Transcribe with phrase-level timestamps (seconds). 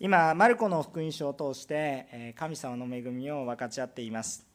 [0.00, 4.46] 今マルコの福音書を通して神様の恵みを分かち合っています。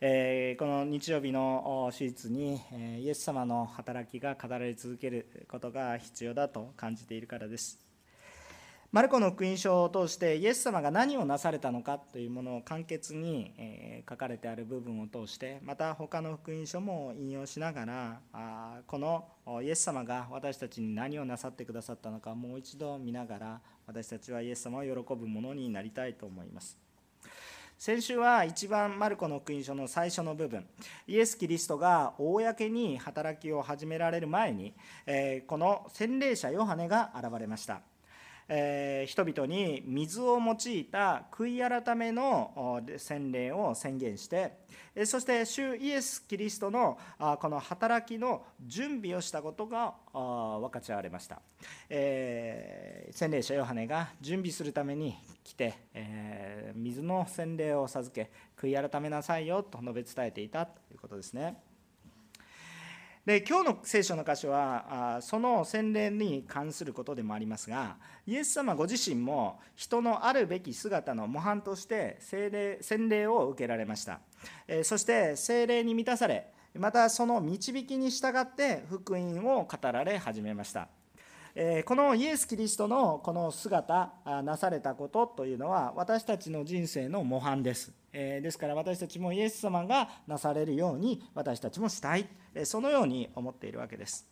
[0.00, 2.60] この日曜日の手術に
[3.00, 7.80] イエス様の働きが語られ続けることが必要だと感じているからです。
[8.92, 13.50] マルコの福音書を通してイエス様が何をなされたのかというものを簡潔に
[14.06, 19.24] 書かれてある部分を通してまた他の福音書も引用しながらこの
[19.62, 26.76] イエス様が私たちに何をなさってくださったのかもう一度見ながら私たちはイエス様を喜ぶものになりたいと思います。
[27.78, 30.66] 先週は一番マルコの福音書の最初の部分
[31.08, 34.74] イエス・キリストが公に働きを始められる前に
[35.46, 37.80] この洗礼者ヨハネが現れました。
[38.54, 44.58] えー、人々に水を用いた悔い改めの洗礼を宣言して
[45.06, 46.98] そして主イエス・キリストの
[47.40, 51.40] この働きの準備をしたことが分かち合われました、
[51.88, 61.71] えー、洗礼者ヨハネが準備するために来て、えー、水の洗礼を授け悔い改めなさいよと述べ伝えていたということですね。
[63.24, 74.20] で今日の聖書の箇所はその洗礼に関することでもありますがイエス様ご自身も人のあるべき姿の模範として聖霊洗礼を受けられました。
[74.82, 80.88] そして聖霊に満たされまたその導きに従って福音を語られ始めました。
[81.84, 87.92] このイエス・キリストのこの姿なされたことというのは私たちの人生の模範です。
[88.10, 92.26] ですから私たちもイエス様がなされるように私たちもしたい。
[92.64, 94.26] そのように思っているわけです。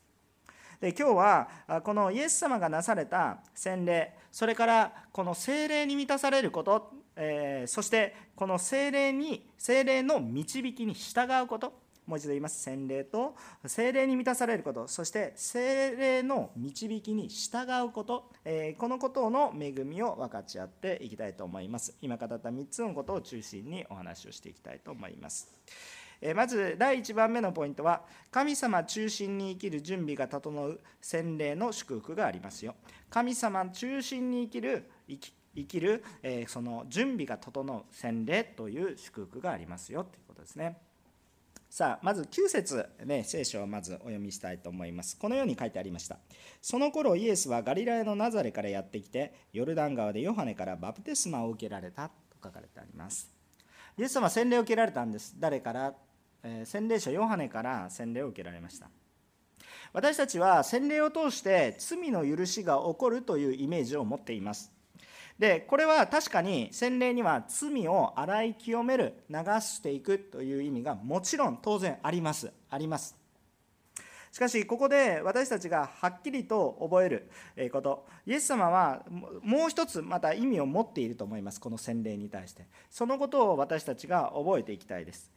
[0.81, 1.49] で今日は
[1.85, 11.90] このイエス様がなされた洗礼それからこの精霊に満たされること、えそしてこの精霊に精霊の導きに従うこと。
[12.11, 12.61] もう一度言います。
[12.61, 14.89] 洗礼と精霊に満たされること。
[14.89, 21.97] そして精霊の導きに従うこと、えこのことの恵みを分かち合っていきたいと思います。
[22.03, 25.55] 今語った3つのことを中心にお話をしていきたいと思います。
[26.35, 32.75] まず第1番目のポイントは神様中心に生きる準備が整う洗礼の祝福がありますよ。
[33.09, 40.03] 神様中心に生きる生きる、えその準備が整う洗礼という祝福がありますよ。
[40.03, 40.90] ということですね。
[41.71, 45.17] さあまず9節ね聖書をまずお読みしたいと思います。
[45.17, 46.19] このように書いてありました。
[46.61, 53.31] その頃イエスはガリラヤのナザレからやってきてヨルダン川でヨハネからバプテスマを受けられたと書かれてあります。
[53.97, 55.37] イエス様は洗礼を受けられたんです。
[55.39, 55.95] 誰から、
[56.43, 58.91] えー、洗礼者ヨハネから洗礼を受けられました。
[59.93, 64.73] 私たちは洗礼を通して罪の許しが起こるというイメージを持っています。
[65.41, 72.53] でこれは確かに洗礼には罪を洗い清める流していくという意味がもちろん当然あります。
[72.69, 73.17] あります。
[74.31, 77.31] しかしここで私たちがはっきりと覚える
[77.73, 78.07] こと。
[78.27, 79.03] イエス様は
[79.43, 81.59] もう一つまた意味を持っていると思います。
[81.59, 82.67] この洗礼に対して。
[82.91, 85.33] そのことを私たちが覚えていきたいです。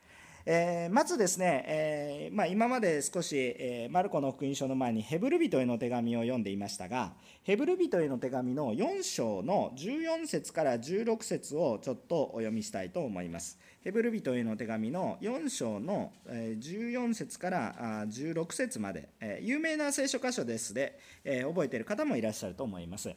[0.46, 13.58] えー、まずですね、えーまあ、今まで少し、えー、マルコの福音書の前にヘブル人への手紙を読んでいましたがヘブル人への手紙の4章の14節から16節をちょっとお読みしたいと思います。
[13.84, 19.10] ヘブル人への手紙の4章の14節から16節まで
[19.42, 20.98] 有名な聖書箇所ですで
[21.46, 23.14] 覚えている方もいらっしゃると思います。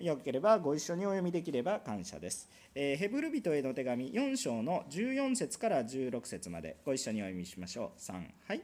[0.00, 2.50] よければご一緒にお読みできれば感謝です。
[2.74, 8.00] ヘブル人への手紙4章の14節から16節までご一緒にお読みしましょう。
[8.00, 8.14] 3
[8.48, 8.62] はい。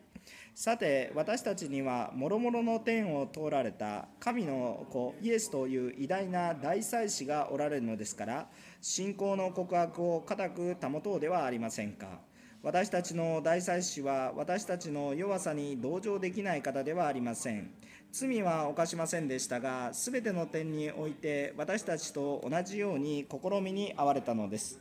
[0.52, 8.48] さて私たちにはもろもろの天を通られた神の子イエスという偉大な大祭司がおられるのですから
[8.82, 12.20] 信仰の告白を固く保とうではありませんか？
[12.62, 17.70] 私たちの大祭司は私たちの弱さに同情できない方ではありません。
[18.12, 24.78] 罪は犯しませんでしたが全ての点において私たちと同じように試みに遭われたのです。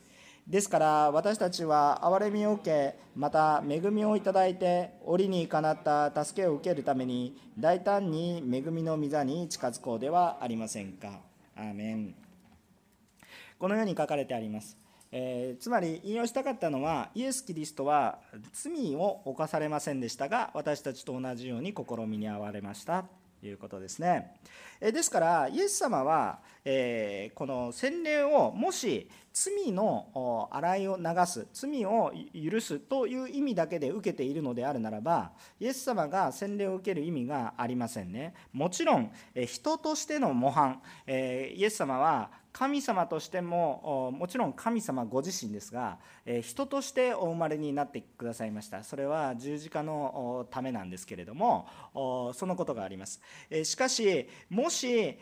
[0.47, 11.19] ですから私たちは憐れみを受けまた恵みをいただいて折にかなった助けを受けるために大胆に恵みの御座に近づこうではありませんか？
[11.55, 12.28] アーメン。
[13.59, 14.77] このように書かれてあります。
[15.11, 18.19] えー、つまり引用したかったのはイエス・キリストは
[18.53, 23.05] 罪を犯されませんでしたが私たちと同じように試みに遭われました
[23.41, 24.35] ということですね
[24.79, 24.91] え。
[24.91, 39.11] ですからイエス様は、えこの洗礼をもし罪の洗いを流す罪を許すという意味だけで受けているのであるならばイエス様が洗礼を受ける意味がありませんねもちろん
[39.47, 41.11] 人としての模範イ
[41.63, 45.97] エス様は神様としてももちろん神様ご自身ですが
[46.41, 48.83] 人としてお生まれになってくださいました。
[48.83, 51.67] それは十字架のためなんですけれども
[52.33, 53.21] そのことがあります。
[53.63, 55.13] しかしもし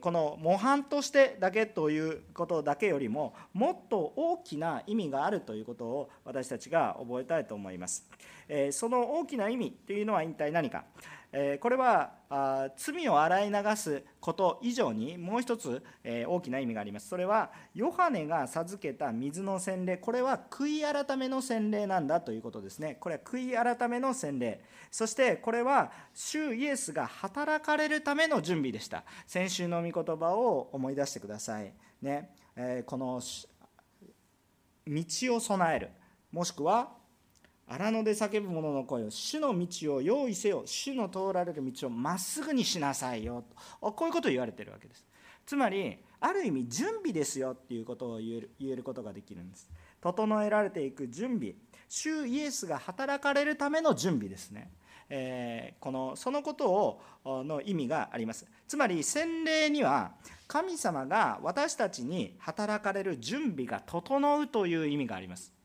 [0.00, 8.08] この模範としてだけということだけよりももっと大きな意味があるということを私たちが覚えたいと思います。
[8.70, 10.84] その大きな意味というのは一体何か。
[11.60, 12.12] これは
[12.76, 15.82] 罪を洗い流すこと以上にもう一つ
[16.26, 17.08] 大きな意味があります。
[17.08, 19.98] それはヨハネが授けた水の洗礼。
[19.98, 22.96] これは悔い改めの洗礼なんだということですね。
[22.98, 24.64] これは悔い改めの洗礼。
[24.90, 29.04] そしてこれは主イエスが働かれるための準備でした。
[29.26, 32.30] 先週の御言葉を思い出してくださいね。
[32.86, 33.20] この
[34.86, 35.04] 道
[35.34, 35.90] を備える。
[36.32, 36.97] もしくは
[37.68, 40.62] 荒野で叫ぶ者の声を主の道を用意せよ。
[40.64, 43.44] 主の通られる道をまっすぐにしなさいよ。
[43.80, 45.04] とこういうことを言われてるわけです。
[45.44, 49.68] つまりある意味準備ですよっていうことを言える言えることができるんです。
[50.00, 51.54] 整えられていく準備。
[51.88, 54.70] 主イエスが働かれるための準備ですね。
[55.10, 57.00] えー、このそのことを
[57.44, 58.46] の意味があります。
[58.66, 60.12] つまり洗礼には
[60.46, 65.57] 神様が私たちに働かれる準備が整うという意味があります。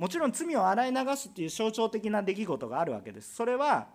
[0.00, 3.34] もちろん罪を洗い流すっていう象徴的な出来事があるわけです。
[3.34, 3.88] それは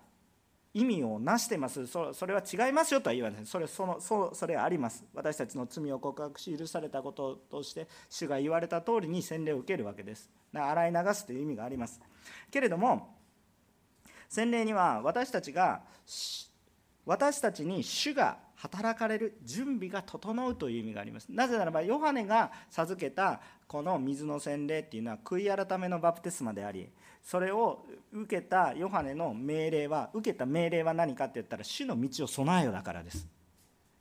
[0.72, 1.88] 意味をなしてます。
[1.88, 3.46] それは違いますよとは言わない。
[3.48, 5.04] それそのそそれはあります。
[5.16, 10.30] 私たちの罪を告白し許されたこととして主が言われた通りに洗礼を受けるわけです。
[10.54, 12.00] 洗い流すという意味があります。
[12.52, 13.16] けれども
[14.30, 15.82] 洗礼には私たちが
[17.04, 21.28] 私たちに主が働かれる準備が整うという意味があります。
[21.30, 26.90] なぜならばヨハネが授けたこの水の洗礼っていうのは悔い改めのバプテスマであり
[27.24, 33.28] それを受けたヨハネの命令は受けた命令は何かって言ったら主の道を備えよだからです。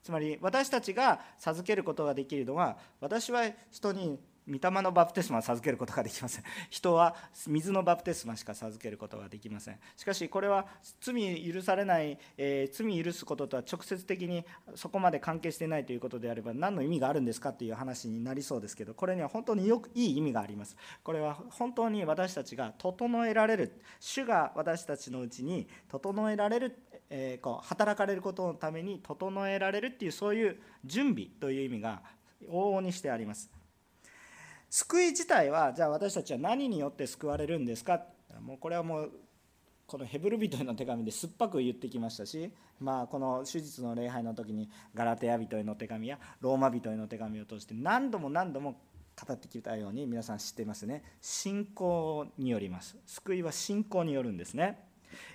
[0.02, 4.18] つまり私たちが授けることができるのは私は人に
[4.48, 6.44] 御霊のバプテスマを授けることができません。
[6.70, 9.78] 人は水のバプテスマしか授けることができません。
[9.96, 10.66] しかしこれは
[11.00, 14.44] 罪許されない、えー、罪許すこととは直接的に
[14.74, 20.76] そこまで関係していないということであれば何の意味があるんですかっていう話になりそうですけどこれには本当によくいい意味があります。
[21.02, 26.78] これは本当に私たちが整えられる主が私たちのうちに整えられる
[27.10, 32.02] えー、こう働かれることのために整えられるっていうそういう準備という意味が
[32.48, 33.50] 往々にしてあります。
[34.74, 38.02] 救い自体はじゃあ私たちは何によって救われるんですか？
[38.40, 39.12] もうこれはもう
[39.86, 42.50] このヘブル人への手紙で酸っぱく言ってきましたし、
[42.80, 48.80] まあ、この手術の礼拝の時にガラテヤ人への手紙やローマ人への手紙を通して何度も何度も
[49.24, 51.04] 語ってきたように皆さん知ってますね。
[51.20, 52.96] 信仰によります。
[53.06, 54.88] 救いは信仰によるんですね。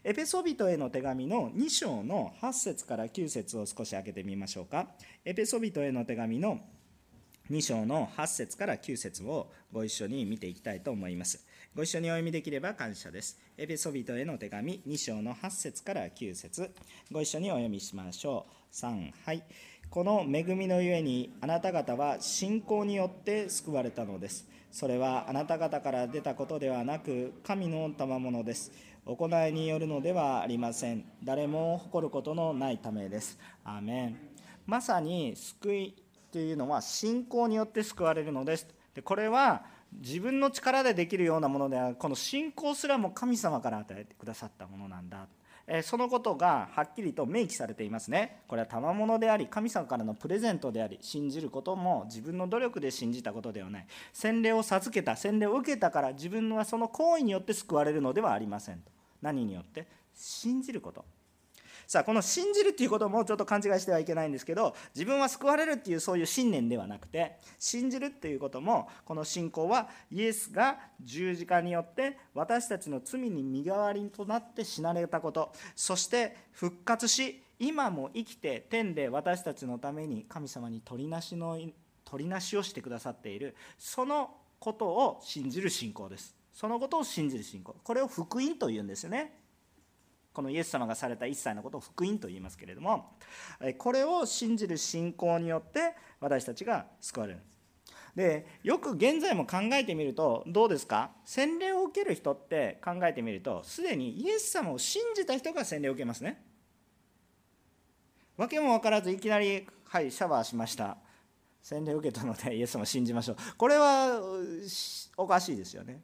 [0.03, 4.89] エペソビトへの手紙の2章の8節から9節を少し開けてみましょうか。
[5.23, 6.59] エペソビトへの手紙の
[7.51, 11.45] 2章の8節から9節をご一緒に見ていきたいと思います。
[11.75, 13.39] ご一緒にお読みできれば感謝です。
[13.57, 16.69] エペソビトへの手紙2章の8節から9節
[17.11, 18.75] ご一緒にお読みしましょう。
[18.75, 19.43] 3、はい。
[19.89, 24.47] この恵みのゆえにあなた方は信仰によって救われたのです。
[24.71, 28.71] それはあなた方から出たことではなく神の賜物です。
[29.05, 31.03] 行いによるのではありません。
[31.23, 33.39] 誰も誇ることのないためです。
[33.63, 34.17] アーメン
[34.67, 35.95] まさに救い
[36.29, 45.25] っていうのは信仰によって救われるのですでこれは自分の力でできるようなものではこの信仰すらも神様から与えてくださったものなんだ
[45.83, 48.41] そのことがはっきりと明記されていますね。
[48.47, 53.85] これは賜物であり、神様からのプレゼントであり、信じることも自分の努力で信じたことではない。
[54.11, 58.91] 洗礼を授けた、洗礼を受けたから自分はその行為によって救われるのではありませんと。
[59.21, 59.85] 何によって？
[60.15, 61.05] 信じること。
[61.89, 81.57] さあこの信じるっていうこともちょっと勘違いしてはいけないんですけど自分は救われるっていうそういう信念ではなくて信じるっていうこともこの信仰はイエスが十字架によって私たちの罪に身代わりとなって死なれたことそして復活し今も生きて天で私たちのために神様に取りなしの
[82.05, 84.29] 取りなしをしてくださっているその
[84.59, 86.35] ことを信じる信仰です。
[86.53, 87.75] そのことを信じる信仰。
[87.83, 89.39] これを福音というんですよね。
[90.39, 93.11] このイエス様がされた一切のことを福音と言いますけれども
[93.77, 97.41] これを信じる信仰によって私たちが救われるん
[98.15, 101.11] でよく現在も考えてみるとどうですか？
[101.25, 106.41] 洗礼を受ける人って考えてみるとすでにイエス様を信じた人が洗礼を受けますね。
[108.37, 110.95] 訳も分からずいきなり「はいシャワーしました」
[111.61, 113.37] 洗礼を受けたので イエス様を信じましょう。
[113.57, 114.21] これは
[115.17, 116.01] おかしいですよね。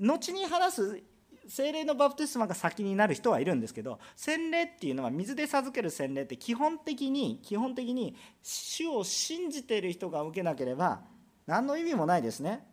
[0.00, 1.00] 後に話す
[1.48, 11.02] 精霊のバプテスマが先になる人はいるんですけど洗礼っていうのは水で授ける洗礼って基本的に基本的に主を信じている人が受けなければ
[11.46, 12.66] 何の意味もないですね。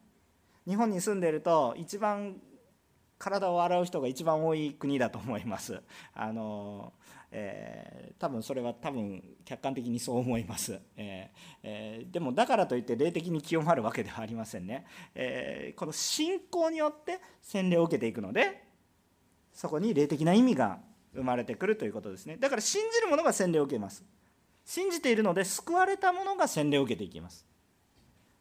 [0.67, 2.39] 日本に住んでいると一番
[3.21, 5.79] 体を洗う人が一番多い国だと思います。
[6.15, 6.91] あの
[7.33, 14.85] えー、多分それは多分客観的にそう思います、えーえー、でもだからといって霊的に清まるわけではありませんね、
[15.15, 18.65] えー、この信仰によって洗礼を受けていくので
[19.53, 20.79] そこに霊的な意味が
[21.15, 22.35] 生まれてくるということですね。
[22.37, 24.03] だから信じる者が洗礼を受けます。
[24.65, 27.45] 信じているので救われた者が洗礼を受けていきます。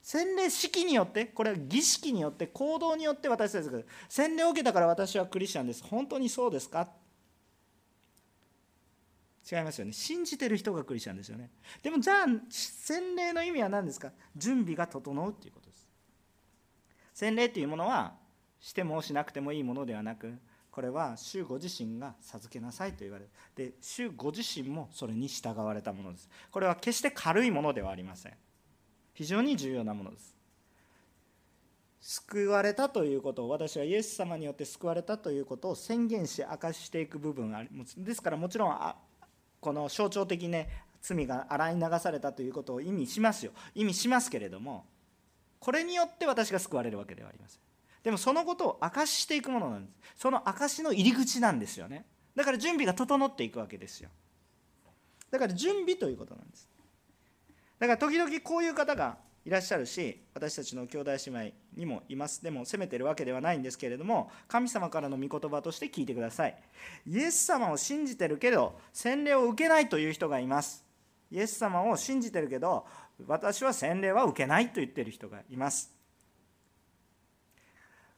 [0.03, 5.85] 洗礼式によってこれは儀式によって行動によって私たちが洗礼を受けたから私はクリスチャンです。
[5.85, 6.89] 本当にそうですか？
[9.51, 9.93] 違いますよね。
[9.93, 11.51] 信じてる人がクリスチャンですよね。
[11.83, 14.13] でもじゃあ洗礼の意味は何ですか？
[14.37, 15.89] 準備が整うっていうことです。
[17.15, 18.15] 洗礼というものは
[18.61, 20.33] してもしなくてもいいものではなく
[20.71, 23.31] これは主ご自身が授けなさいと言われる。
[23.55, 26.29] で主ご自身もそれに従われたものです。
[26.51, 28.33] これは決して軽いものではありません。
[29.21, 30.35] 非常に重要なものです。
[32.01, 38.03] 救われたということを私はイエス様によって救われたということを宣言し明かしていく部分があります。
[38.03, 38.97] ですからもちろんあ
[39.61, 40.71] この象徴的ね
[41.03, 43.53] 罪が洗い流されたということを意味しますよ。
[43.75, 44.87] 意味しますけれども
[45.59, 47.61] これによって私が救われるわけではありません。
[48.03, 49.99] でもそのことを明かししていくものなんです。
[50.17, 52.07] その証しの入り口なんですよね。
[52.35, 54.09] だから準備が整っていくわけですよ。
[55.31, 56.70] だから準備ということなんです。
[57.81, 62.45] だから時々こういう方がいらっしゃるし私たちの兄弟姉妹にもいます。
[62.45, 66.63] でも責めてるわけではないんですけれども神様からの御言葉として聞いてください。
[67.07, 70.85] イエス様を信じてるけど洗礼を受けないという人がいます。
[71.31, 72.87] イエス様を信じてるけど
[73.27, 75.91] 私は洗礼は受けないと言ってる人がいます。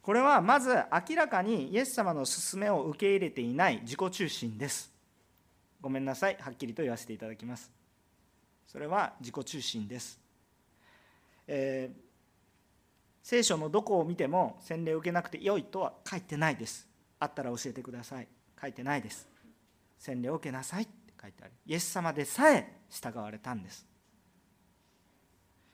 [0.02, 0.75] これはまず
[1.09, 4.92] 明らかにイエス様の勧めを受け入れていない自己中心です。
[5.81, 6.37] ごめんなさい。
[6.40, 7.82] はっきりと言わせていただきます。
[8.73, 10.19] それは自己中心です。
[11.47, 12.00] えー、
[13.23, 16.88] 聖書のどこを見ても洗礼を受けなくてよいとは書いてないです。
[17.19, 18.29] あったら教えてください。
[18.59, 19.29] 書いてないです。
[19.99, 21.52] 洗礼を受けなさいって書いてある。
[21.67, 23.87] イエス様でさえ従われたんです。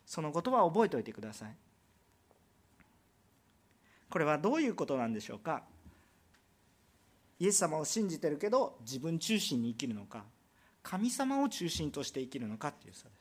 [0.04, 1.54] そのことは覚えておいてください。
[4.10, 5.62] これはどういうことなんでしょうか。
[7.38, 10.24] イエス様を信じてるけど自分中心に生きるのか。
[10.88, 13.20] 神様を中心として生きるのかっていう差です。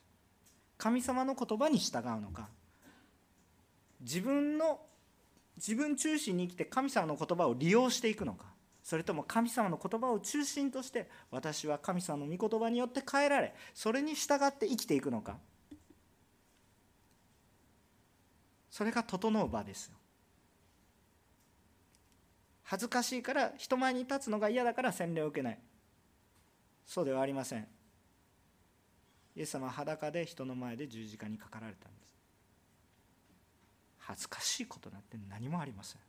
[0.77, 2.47] 神様の言葉に従うのか。
[3.99, 4.79] 自分の
[5.57, 8.45] 自分中心に生きて神様の言葉を利用していくのか。
[8.83, 15.37] それとも神様の言葉を中心として私は神様の御言葉によって変えられそれに従って生きていくのか。
[18.71, 19.97] それが整う場ですよ。
[22.63, 25.59] 恥ずかしいから人前に立つのが嫌だから洗礼を受けない。
[26.87, 27.67] そうではありません。
[29.35, 32.17] イエス様は裸で人の前で十字架にかかられたんです。
[33.99, 36.01] 恥ずかしいことなんて何もありません。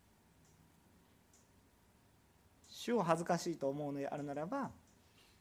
[2.71, 4.71] 主を恥ずかしいと思うのであるならば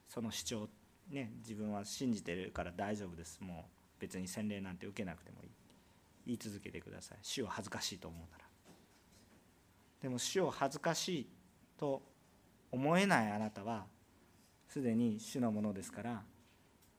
[0.10, 0.70] その主張
[1.12, 3.40] ね自分は信じてるから大丈夫です。
[3.40, 5.50] もう別に洗礼なんて受けなくてもいい。
[6.26, 7.20] 言い続けてください。
[7.22, 8.44] 主を恥ずかしいと思うなら。
[10.02, 11.28] でも主を恥ずかしい
[11.78, 12.02] と
[12.72, 13.86] 思えないあなたは
[14.68, 16.24] すでに主のものですから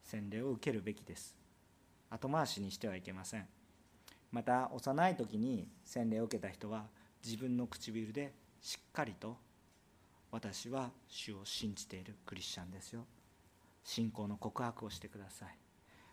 [0.02, 1.36] 洗礼を受けるべきです。
[2.10, 3.46] 後回しにしてはいけません。
[4.30, 6.86] また幼い時に洗礼を受けた人は
[7.24, 9.36] 自分の唇でしっかりと
[10.30, 13.04] 私は主を信じているクリスチャンですよ。
[13.84, 15.48] 信仰の告白をしてください。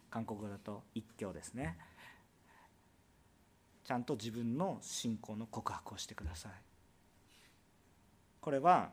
[0.10, 1.78] 韓国語だと一教ですね。
[3.84, 6.52] ちゃんと自分の信仰の告白をしてください。
[8.40, 8.92] これは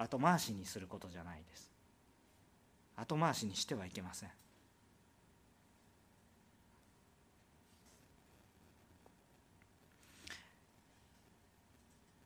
[0.00, 1.70] 後回しにすることじゃないです。
[2.96, 4.30] 後回しにしてはいけません。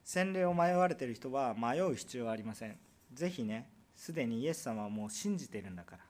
[0.05, 2.79] 洗礼を迷われている人は迷う必要はありません。
[3.13, 6.05] ぜひねすでにイエス様はもう信じてるんだから。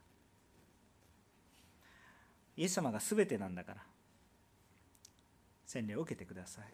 [2.58, 3.82] イエス様が全てなんだから。
[5.64, 6.64] 洗礼を受けてください。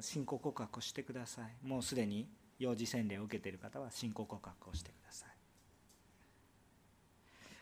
[0.00, 1.66] 信仰告白をしてください。
[1.66, 2.26] もうすでに
[2.60, 5.28] 幼児洗礼を受けている方は信仰告白をしてください。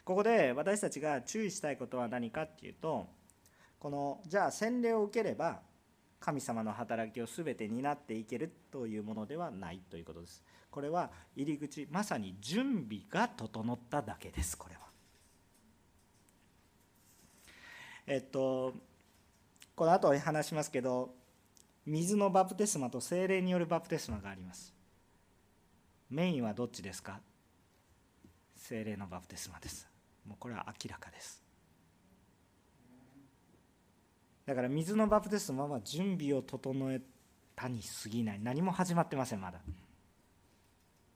[0.04, 3.06] ここで私たちが注意したいことは何かっていうと
[3.78, 5.60] このじゃあ洗礼を受ければ
[6.18, 10.42] 神様の働きを全て担っていけるというものではないということです。
[10.70, 14.80] これは入り口まさに準備が整っただけですこれは。
[18.06, 18.74] えっと
[19.76, 21.14] この後話しますけど
[21.86, 24.77] 水のバプテスマと精霊によるバプテスマがあります。
[26.10, 27.20] メインはどっちですか？
[28.56, 29.88] 精霊のバプテスマです。
[30.26, 31.42] もうこれは明らかです。
[34.46, 37.00] だから水のバプテスマは準備を整え
[37.54, 38.40] たに過ぎない。
[38.40, 39.60] 何も始まってませんまだ。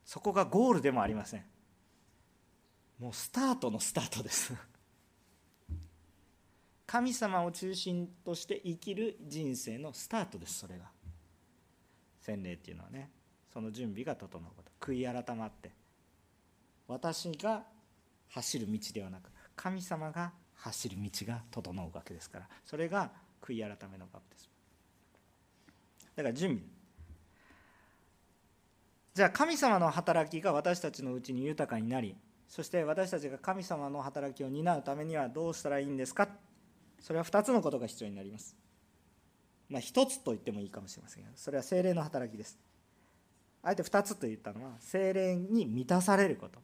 [0.04, 1.44] そこがゴールでもありません。
[2.98, 4.54] もうスタートのスタートです。
[6.86, 10.90] 神様を中心として生きる人生のスタートですそれが。
[12.20, 13.10] 洗礼っていうのはね。
[13.52, 14.70] その準備が整うこと。
[14.80, 15.70] 悔い改まって。
[16.88, 17.62] 私が
[18.30, 22.48] 走る道ではなく神様が走る道が整うわけですから。
[22.64, 24.48] それが悔い改めのバプテス
[26.16, 26.62] マだから準備。
[29.14, 32.16] じゃあ神様の働きが私たちのうちに豊かになり
[32.48, 36.28] そして私たちが神様の働きを担うためにはどうしたらいいんですか？
[37.00, 38.56] それは2つのことが必要になります。
[39.68, 42.58] まあ、1つと言ってもいいかもしれませんが、それは精霊の働きです。
[43.62, 46.60] あえて2つと言ったのは、精霊に満たされること、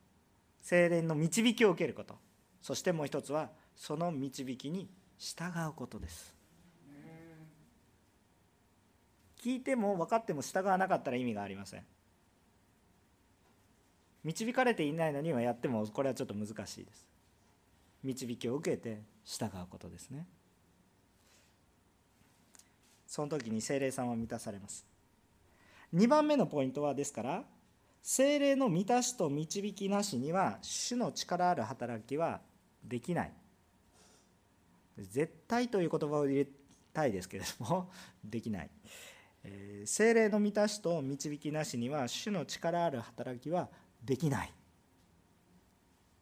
[0.60, 2.16] 精霊の導きを受けること、
[2.60, 4.88] そしてもう1つは、その導きに
[5.18, 6.34] 従うことです。
[9.40, 11.84] 聞いても分かっても従わなかったら意味がありません。
[14.24, 17.08] 導かれていないのにはやってもこれはちょっと難しいです。
[18.02, 20.26] 導きを受けて従うことですね
[23.06, 24.86] その時に精霊さんは満たされます
[25.94, 27.44] 2番目のポイントはですから
[28.02, 32.40] 精霊の満たしと導きなしには主の力ある働きは
[32.84, 33.32] できない
[34.98, 36.46] 絶対という言葉を入れ
[36.92, 37.90] たいですけれども
[38.24, 38.70] できない、
[39.44, 43.68] えー、精霊の満たしと導きなしには主の力ある働きは
[44.04, 44.52] できない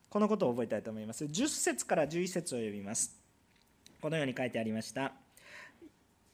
[0.08, 1.24] このことを覚えたいと思います。
[1.26, 3.20] 10節から11節を読みます。
[4.00, 5.25] このように書いてありました。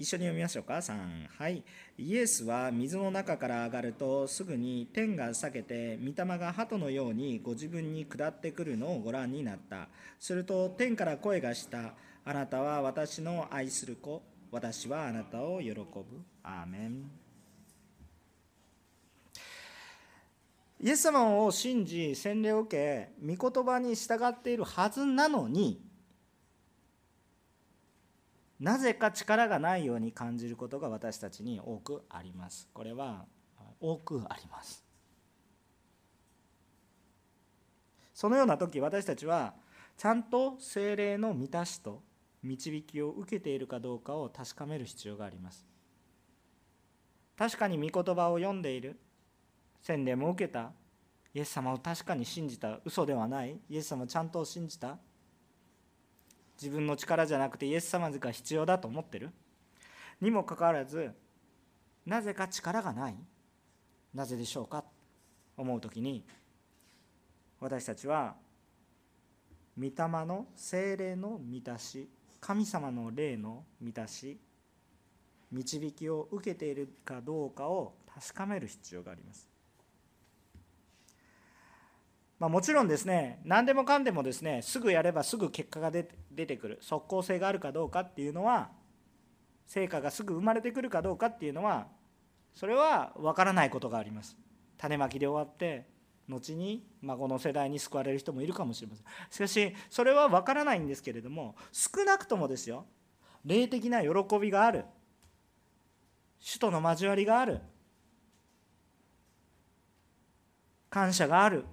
[0.02, 0.74] 一緒に読みましょうか。
[0.74, 1.28] 3。
[1.38, 1.62] はい。
[1.96, 9.86] イエスは水の中から上がると、すぐに天が裂けて、御霊が鳩のようにご自分に下ってくるのをご覧になった。
[10.18, 11.94] すると、天から声がした。
[12.24, 14.22] あなたは私の愛する子。
[14.50, 15.84] 私はあなたを喜ぶ。
[16.42, 17.08] アーメン。
[20.80, 25.80] イエス様を信じ洗礼を受け御言葉に従っているはずなのに
[28.62, 32.68] なぜか力がないように感じることが私たちに多くあります。
[32.72, 33.26] これは
[33.80, 34.84] 多くあります。
[38.14, 39.54] そのような時私たちは
[39.96, 42.04] ちゃんと精霊の満たしと
[42.44, 45.66] 導きを受けているかどうかを確かめる必要があります。
[47.36, 48.96] 確かに御言葉を読んでいる
[49.80, 50.70] 洗礼も受けた
[51.34, 54.98] イエス様を確かに信じた嘘ではないイエス様をちゃんと信じた
[56.62, 59.30] 自分の力じゃなくてイエス様が必要だと思ってる？
[60.20, 61.10] にもかかわらず
[62.06, 63.16] なぜか力がない？
[64.14, 64.84] なぜでしょうか？
[65.56, 66.24] 思う時に
[67.58, 68.36] 私たちは
[69.76, 72.08] 御霊の精霊の満たし
[72.40, 74.38] 神様の霊の満たし
[75.50, 79.48] 導きを受けているかどうかを確かめる必要があります。
[82.42, 86.02] まあ、もちろんですね何でもかんでもですねすぐやればすぐ結果が出
[86.44, 86.78] てくる。
[86.80, 88.72] 即効性があるかどうかっていうのは
[89.64, 91.86] 成果がすぐ生まれてくるかどうかっていうのは
[92.52, 94.36] それは分からないことがあります。
[94.76, 95.86] 種まきで終わって
[96.28, 99.06] 後に孫の世代に救われる人もいるかもしれません。
[99.30, 102.86] しかしそれは分からないんですけれども少なくともですよ
[103.44, 104.08] 霊的な喜
[104.40, 104.84] びがある。
[106.40, 107.60] 主との交わりがある。
[110.90, 111.66] 感謝がある。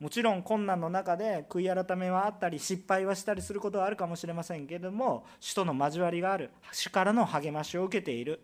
[0.00, 8.40] もちろん困難の中で悔い改めはあったり失敗はしたりすることはあるかもしれませんけれども主との交わりがある主からの励ましを受けている。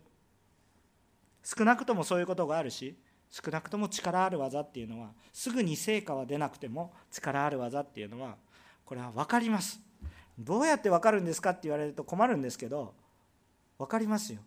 [1.42, 2.96] 少なくともそういうことがあるし
[3.30, 8.36] 少なくとも力ある技っていうのはすぐに成果は出なくても力ある技っていうのは
[8.84, 9.80] これは分かります。
[10.38, 12.92] どうやって分かるんですかって言われると困るんですけど
[13.78, 14.40] 分かりますよ。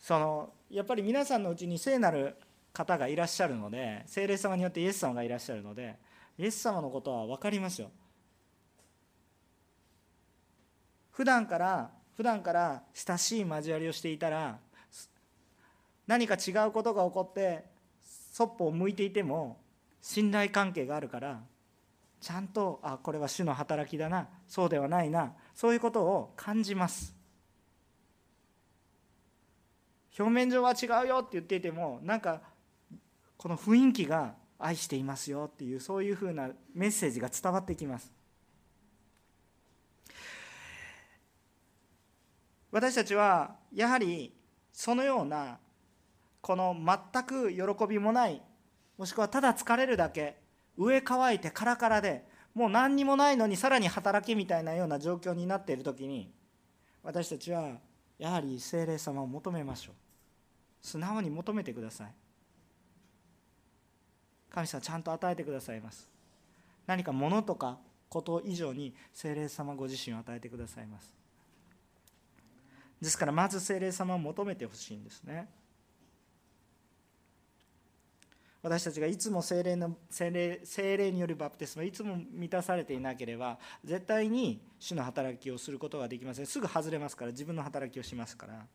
[0.00, 2.36] そのやっぱり皆さんのうちに聖なる
[2.78, 5.96] 方がいらっしゃるので聖霊様によってイエス様がいらっしゃるので
[6.38, 7.90] イエス様のことは分かりますよ。
[11.10, 14.58] 普段から普段から親しい交わりをしていたら
[16.06, 17.64] 何か違うことが起こって
[18.32, 19.58] そっぽを向いていても
[20.00, 21.40] 信頼関係があるから
[22.20, 27.18] ちゃんとあこれは主の働きだなそうではないなそういうことを感じます。
[30.16, 32.40] 表面上は違うよって言っていてもなんか
[33.38, 38.12] この雰囲気が愛していますよっていうそういうふうなメッセージが伝わってきます。
[42.70, 44.34] 私たちはやはり
[44.72, 45.58] そのような
[46.42, 48.42] この全く喜びもない
[48.98, 50.36] もしくはただ疲れるだけ
[50.76, 56.30] 上乾いてカラカラでもう何にもないのにさらに働きみたいなような状況になっている時に
[57.02, 57.78] 私たちは
[58.18, 59.94] やはり精霊様を求めましょう。
[60.82, 62.27] 素直に求めてください。
[64.50, 66.08] 神様ちゃんと与えてくださいます。
[66.86, 71.14] 何か物とかこと以上に精霊様ご自身を与えてくださいます。
[73.00, 75.48] ですからまず精霊様を求めてほしいんですね。
[78.60, 86.46] 私たちがいつも精霊の精霊精霊によるバプテスマいつも満たされていなければ絶対に主の働きをすることができません。
[86.46, 88.66] すぐ外れますから自分の働きをしますから。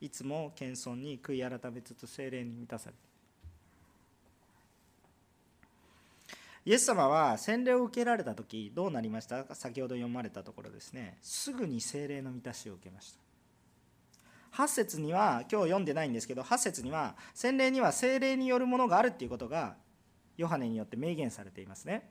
[0.00, 3.09] いつも謙遜に悔い改めつつ精霊に満たされて。
[6.70, 9.42] イエス様は洗礼を受けられた時どうなりました？
[9.42, 11.18] か先ほど読まれたところですね。
[11.20, 14.62] すぐに精霊の満たしを受けました。
[14.62, 19.74] 8節には今日読んでないんですけど8節には洗礼には精霊によるものがあるっていうことが
[20.36, 22.08] ヨハネによって明言されていますね。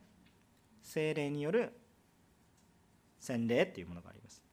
[0.84, 1.72] 精霊による
[3.18, 4.44] 洗礼っていうものがあります。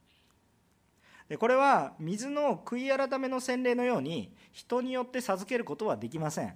[1.29, 6.55] でこれは水の悔い改めの洗礼のように人によって授けることはできません。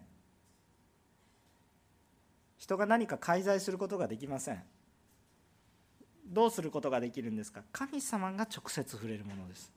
[2.61, 4.63] 人が何か介在することができません。
[6.27, 7.63] どうすることができるんですか？
[7.73, 9.73] 神様が直接触れるものです。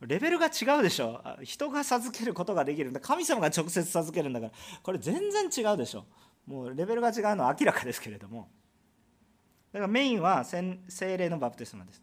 [0.00, 1.20] レベルが違うでしょ？
[1.42, 3.00] 人が授けることができるんだ。
[3.00, 4.52] 神様が直接授けるんだから。
[4.82, 6.06] これ全然違うでしょ？
[6.46, 8.48] もうレベルが違うのは明らかですけれども。
[9.72, 12.00] だからメインは精霊のバプテスマです。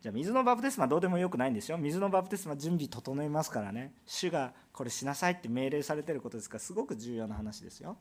[0.00, 1.76] じゃあ水のバプテスマどうでもよくないんですよ。
[1.76, 3.92] 水のバプテスマ準備整えますからね。
[4.06, 7.96] 主がこれしなさいって命令されてることですからすごく重要な話ですよ。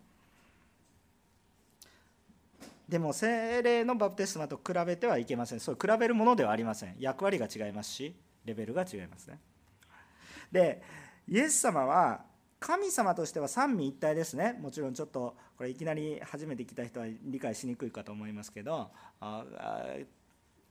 [2.90, 5.60] でも精霊のバプテスマと比べてはいけません。
[5.60, 6.96] そう比べるものではありません。
[7.00, 9.40] 役割が違いますしレベルが違いますね。
[10.52, 10.82] で
[11.28, 12.26] イエス様は
[12.60, 14.58] 神様としては三位一体ですね。
[14.60, 18.90] もちろんちょっとこれいきなり初めて来た人は理解しにくいかと思いますけど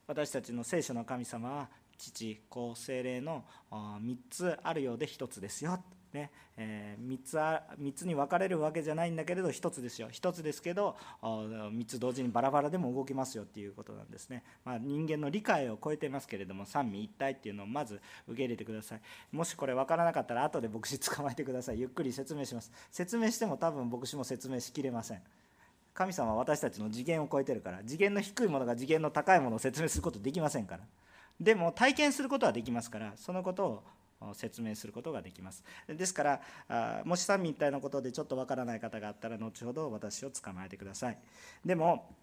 [0.07, 1.69] 私たちの聖書の神様は
[2.03, 5.81] 父子精霊の3つあるようで1つですよ。
[6.13, 6.31] ね。
[6.57, 10.09] えー、3, つあ3つに分かれるわけじゃないんだけれど1つですよ。
[10.11, 19.01] 1つですけど3つ同時にバラバラでも動きますよっていうことなんですね、まあ、人間の理解を超えてますけれども三位一体っていうのをまず受け入れてください。
[19.31, 21.81] もしこれ分からなかったら後で牧師 捕まえてください。
[21.81, 22.73] ゆっくり説明します。
[22.91, 25.23] 説明しても多分牧師も説明しきれません。
[25.95, 30.85] 神様は私たちの次元を超えてるから次元の低いものが次元の高いものを説明することできませんから。
[31.41, 33.83] でも体験することはできますからそのこと
[34.21, 35.65] を説明することができます。
[35.89, 41.19] ですからもし三位一体のことでちょっとわからない方があったら後ほど私を捕まえてください。
[41.65, 42.15] でも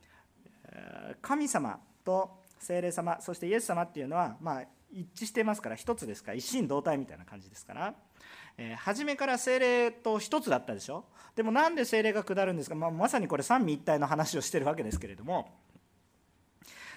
[1.22, 7.94] 神様と精霊様そしてイエス様っていうのはまあ一致してますから一つですから一心同体みたいな感じですから
[8.62, 11.06] えー、初めから精霊と一つだったでしょ？
[11.34, 15.48] でもなんで精霊が下るんですか、まあ、まさにこれ三位一体の話をしてるわけですけれども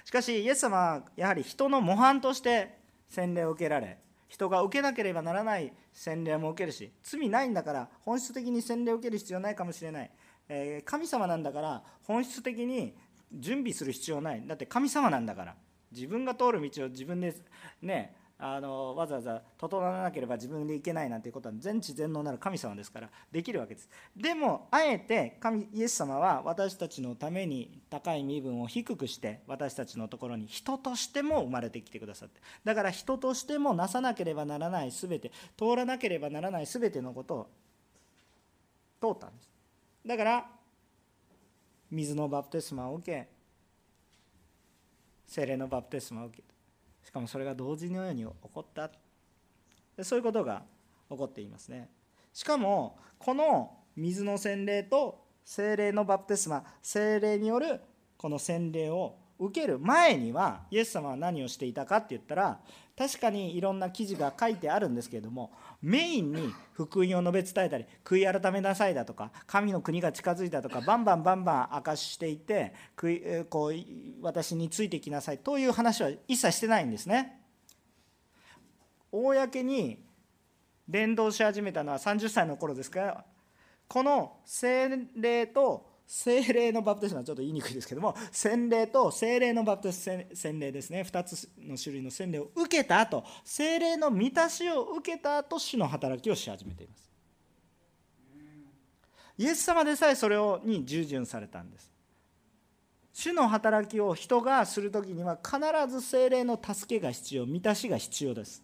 [0.05, 10.11] しかしイエス様はやはり人の模範として洗礼を受けられ人が受けなければならない洗礼も受けるし罪ないんだから本質的に洗礼を受ける必要ないかもしれない、
[10.49, 12.95] えー、神様なんだから本質的に
[13.33, 14.43] 準備する必要ない。
[14.47, 15.57] だって神様なんだから。
[15.91, 17.35] 自分が通る道を自分で
[17.83, 32.41] ねあのわざわざ整わなければ自分でいけないなんていうことは全知全能なる神様ですからできるわけですでもあえて神イエス様は私たちのために高い身分を低くして私たちのところに人としても生まれてきてくださって。
[32.65, 37.51] だから人としてもなさなければならない全て通らなければならない全てのことを
[39.01, 39.51] 通ったんです。
[40.07, 40.47] だから
[41.91, 43.29] 水のバプテスマを受け
[45.27, 46.52] 精霊のバプテスマを受け。
[47.13, 48.91] しかもそれが同時のように起こった。
[50.03, 50.63] そういうことが
[51.11, 51.91] 起こっていますね。
[52.33, 57.83] しかもこの水の洗礼と精霊のバプテスマ精霊による
[58.17, 62.61] この洗礼を受ける前にはイエス様は何をしていたかって言ったら
[62.97, 65.51] 確かにいろんな記事が書いてあるんですけれども
[65.81, 72.73] メインに福音を述べ伝えたり悔い改めなさいだとか神の国が近づいたとかバンバンバンバン明かししていて
[73.51, 73.75] こう
[74.21, 77.41] 私についてきなさいという話は一切してないんですね。
[79.11, 79.99] 公に
[80.89, 83.25] 伝道し始めたのは30歳の頃ですから
[83.89, 91.07] この洗礼と聖霊のバプテスマはちょっと言いにくいですけども洗礼と聖霊のバプテス洗礼ですね。
[91.09, 97.11] 2つの種類の洗礼を受けた後聖霊の満たしを受けた後主の働きをし始めています。
[99.39, 101.91] イエス様でさえそれをに従順されたんです。
[103.15, 105.59] 主の働きを人がするときには必
[105.91, 108.63] ず聖霊の助けが必要満たしが必要です。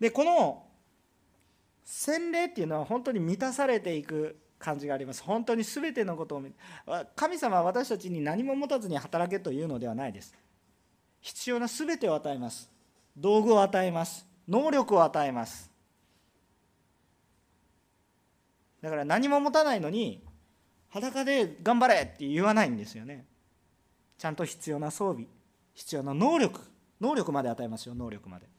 [0.00, 0.67] でこの
[1.90, 5.22] 洗礼っていうのは本当に満たされていく感じがあります。
[5.22, 6.42] 本当に全てのことを
[7.16, 10.36] 神様は私たちに何も持たずに働けというのではないです。
[11.22, 12.70] 必要な全てを与えます。
[13.16, 14.26] 道具を与えます。
[14.46, 15.70] 能力を与えます。
[18.82, 20.22] だから何も持たないのに
[20.90, 23.24] 裸で頑張れって言わないんですよね。
[24.18, 25.26] ちゃんと必要な装備
[25.72, 26.60] 必要な能力
[27.00, 28.57] 能力まで与えますよ能力まで。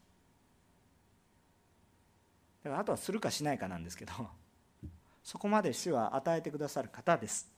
[2.62, 4.12] だからあとはするかしないかなんですけど
[5.24, 7.50] そこまで主は与えてくださる方です。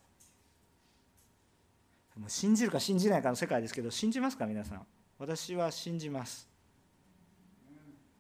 [2.17, 4.87] もう信じるか信じないかの世界ですけど信じますか皆さん。
[5.19, 6.49] 私は信じます。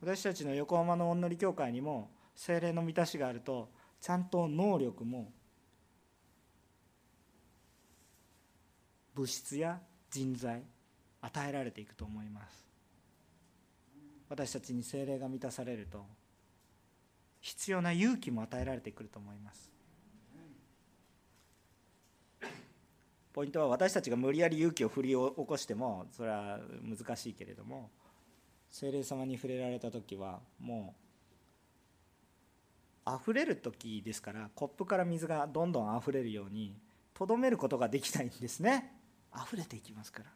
[0.00, 5.32] 私たちの横浜のおんのり教会にも精霊の満たしがあるとちゃんと能力も
[9.14, 10.64] 物質や人材
[11.20, 12.66] 与えられていくと思います。
[14.28, 16.06] 私たちに精霊が満たされると
[17.42, 19.70] 必要な勇気も与えられてくると思います。
[23.32, 27.90] ポイントは私たちが無理やり勇気を振り起こしてもそれは難しいけれども
[28.70, 30.94] 精霊様に触れられた時はも
[33.06, 36.76] う溢れる時ですからコップから水がどんどん溢れるように
[37.14, 38.92] とどめることができないんですね。
[39.34, 40.30] 溢れていきますから。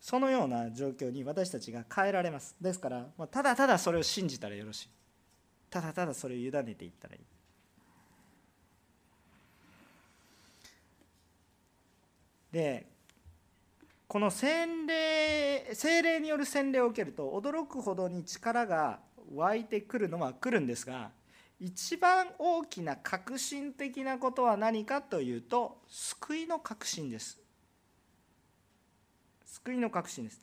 [0.00, 2.56] そのような状況に私たちが変えられます。
[2.60, 4.88] ですからただただそれを信じたらよろしい。
[5.72, 7.20] ただただそれを委ねていったらいい。
[12.52, 12.86] で
[14.06, 18.98] この洗礼精霊による洗礼を受けると驚くほどに力が
[19.34, 21.10] 湧いてくるのは来るんですが
[21.58, 27.40] 一番大きな革新的なことは何かというと救いの革新です。
[29.46, 30.42] 救いの革新です。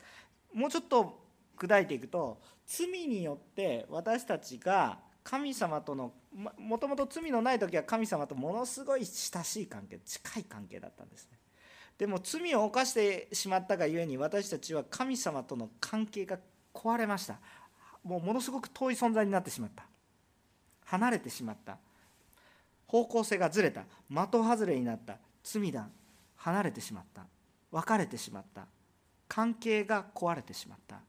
[0.52, 1.20] もうちょっと
[1.56, 6.14] 砕いていくと罪によって私たちが神様との
[6.58, 11.38] もともと罪のない時は神様とものすごい親しい関係近い関係だったんですね。
[11.98, 16.40] でも罪を犯してしまったがゆえに私たちは神様との関係が
[16.74, 17.40] 壊れました。
[18.04, 19.84] もうものすごく遠い存在になってしまった。
[20.86, 21.78] 離れてしまった。
[22.88, 23.84] 方向性がずれた。
[24.10, 25.18] 的外れになった。
[25.44, 25.90] 罪だ。
[26.38, 27.26] 離れてしまった。
[27.72, 28.66] 別れてしまった。
[29.28, 31.02] 関係が壊れてしまった。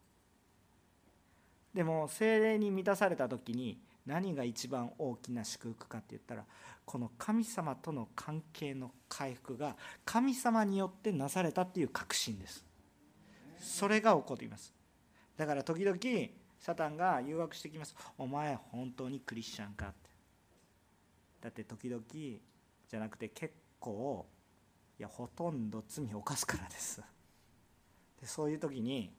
[1.73, 6.45] でも精霊に満たされた時に何が一番大きな祝福かって言ったら
[6.85, 12.67] この神様との関係の回復が神様によってなされたっていう確信です。
[13.61, 14.75] それが起こっています。
[15.37, 15.97] だから時々
[16.59, 17.95] サタンが誘惑してきます。
[18.19, 20.11] お前本当にクリスチャンかって。
[21.43, 24.27] だって時々じゃなくて結構
[24.99, 27.01] いやほとんど罪を犯すからです。
[28.21, 29.13] でそういう時に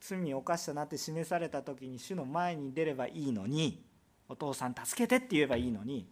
[0.00, 3.84] 罪を犯したなって示された時に主の前に出ればいいのに
[4.28, 6.08] お父さん助けてって言えばいいのに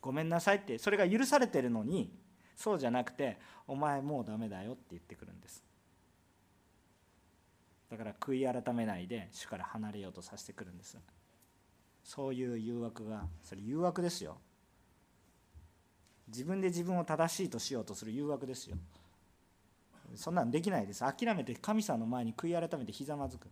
[0.00, 2.12] ごめんなさいってそれが許されてるのに
[2.56, 5.64] そうじゃなくてお前もうダメだよって言ってくるんです。
[7.90, 10.98] だから悔い改めないで主から離れようとさせてくるんです。
[12.02, 14.38] そういう誘惑がそれ誘惑ですよ。
[16.28, 18.76] 自分で自分を正しいとしようとする誘惑ですよ。
[20.16, 21.00] そんなんできないです。
[21.00, 23.48] 諦めて神様の前に悔い改めてひざまずく。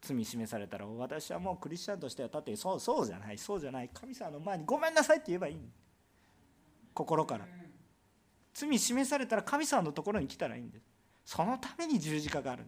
[0.00, 3.38] 罪示されたら私はもうクリスチャンとしては立ってそうそうじゃない。
[3.38, 3.90] そうじゃない。
[3.92, 5.56] 神様の前にごめんなさいって言えばいい。
[6.94, 7.46] 心から。
[8.54, 10.84] 罪示されたら神様のところに来たらいいんです。
[11.24, 12.66] そのために十字架がある。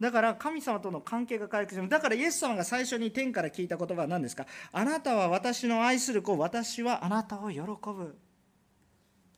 [0.00, 1.80] だから神様との関係が回復す。
[1.80, 4.46] るだからイエス様が最初に天から聞いた言葉は何ですか？
[4.72, 8.18] あなたは私の愛する子私はあなたを喜ぶ。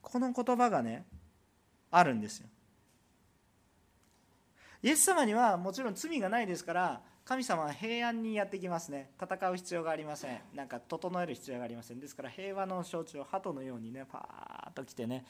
[0.00, 1.04] この言葉がね
[1.90, 2.46] あるんですよ。
[4.84, 9.10] イエス様にはもちろん罪がないですから神様は平安にやってきますね。
[9.20, 10.40] 戦う必要がありません。
[10.54, 12.00] なんか整える必要がありません。
[12.00, 15.24] ですから平和の象徴鳩のようにねパーッと来てね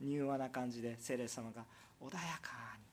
[0.00, 1.64] 柔和な感じで聖霊様が
[2.00, 2.10] 穏や
[2.40, 2.84] かに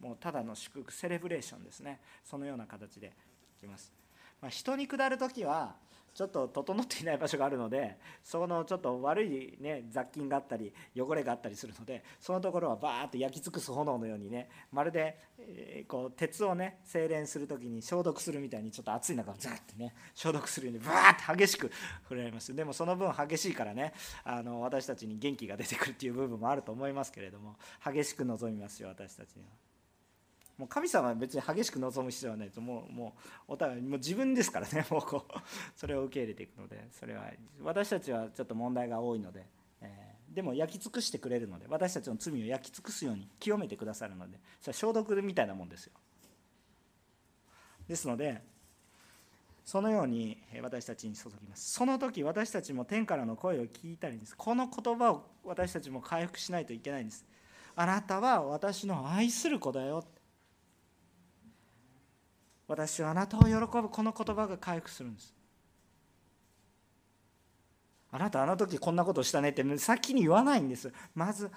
[0.00, 2.00] もうただの祝福セレブレーションですね。
[2.24, 3.12] そのような形で
[3.58, 3.92] いきます、
[4.40, 5.74] まあ、人に下る時は
[6.18, 21.70] ちょっと整っていない場所があるのでそのちょっと悪い、ね、雑菌があったり汚れがあったりするのでそのところはバーッと焼き尽くす炎のようにねまるで、え、こう鉄をね精錬する時に消毒するみたいにちょっと熱い中をザーッてね消毒するようにバーッと激しく
[22.02, 22.52] 触れられます。
[22.52, 23.92] でもその分激しいからね
[24.24, 29.67] あの私たちに元気が出てくるっていう部分もあると思いますけれども激しく望みますよ私たちには。
[30.58, 32.92] もう神様は別に激しく望む必要はないともう。
[32.92, 33.14] も
[33.48, 34.84] うお互いもう自分ですからね。
[34.90, 35.40] もうこう
[35.76, 36.88] それを受け入れていくので。
[36.90, 37.30] それは
[37.62, 39.46] 私たちはちょっと問題が多いので、
[39.80, 41.66] えでも焼き尽くしてくれるので。
[41.68, 44.38] 私たちの罪を焼き尽くすように清めてくださるので。
[44.60, 45.92] それは消毒みたいなもんですよ。
[47.86, 48.42] ですので
[49.64, 51.72] そのように私たちに注ぎます。
[51.74, 54.34] その時私たちも天からの声を聞いたりです。
[54.34, 57.24] この言葉を私たちも回復しないといけないんです。
[57.76, 60.04] あなたは私の愛する子だよ
[62.68, 65.34] 私はあなたを喜ぶこの言葉が回復するんです。
[68.10, 70.92] あなたあの時こんなことしたねって先に言わないんです。
[71.14, 71.50] まず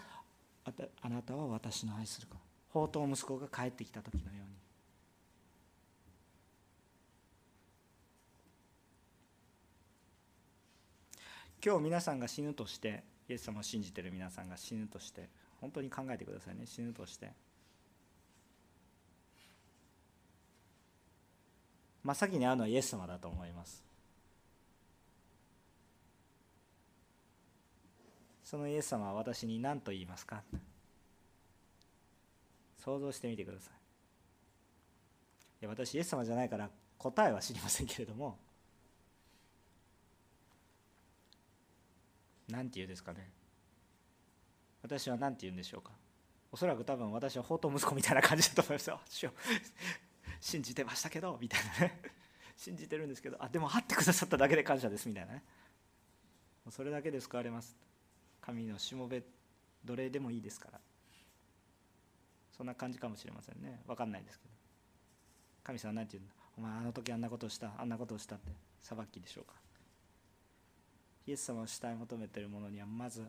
[1.01, 2.37] あなたは私の愛する子。
[2.69, 4.41] 宝刀息子が帰ってきた時のように。
[11.63, 16.65] 今日皆さんが死ぬとしてイエス様を信じてる皆さんが死ぬとして本当に考えてくださいね。
[16.65, 17.33] 死ぬとして。
[22.03, 23.83] 真っ先に会うのはイエス様だと思います。
[28.43, 30.43] そのイエス様は私に何と言いますか？
[32.83, 33.73] 想像してみてください。
[35.61, 38.37] いや私イエス様じゃないから答えは知りませんけれども。
[42.49, 43.29] 何て言うですかね？
[44.81, 45.91] 私は何て言うんでしょうか？
[46.51, 48.99] おそらく多分私は宝刀息子みたいな感じだと思いますよ。
[50.41, 52.01] 信じてましたけどみたいなね。
[52.57, 55.43] 信じてるんですけどあでも会ってくださっただけで感謝ですみたいなね。
[56.69, 57.77] それだけで救われます。
[58.41, 59.23] 神のしもべ
[59.85, 60.81] 奴隷でもいいですから。
[62.51, 63.81] そんな感じかもしれませんね。
[63.87, 64.53] 分かんないですけど。
[65.63, 66.33] 神様は何て言うんだ。
[66.57, 68.51] お前あの時あんなことをしたあんなことをしたって
[68.81, 69.53] 裁きでしょうか。
[71.27, 73.25] イエス様を主体求めてるものにはまず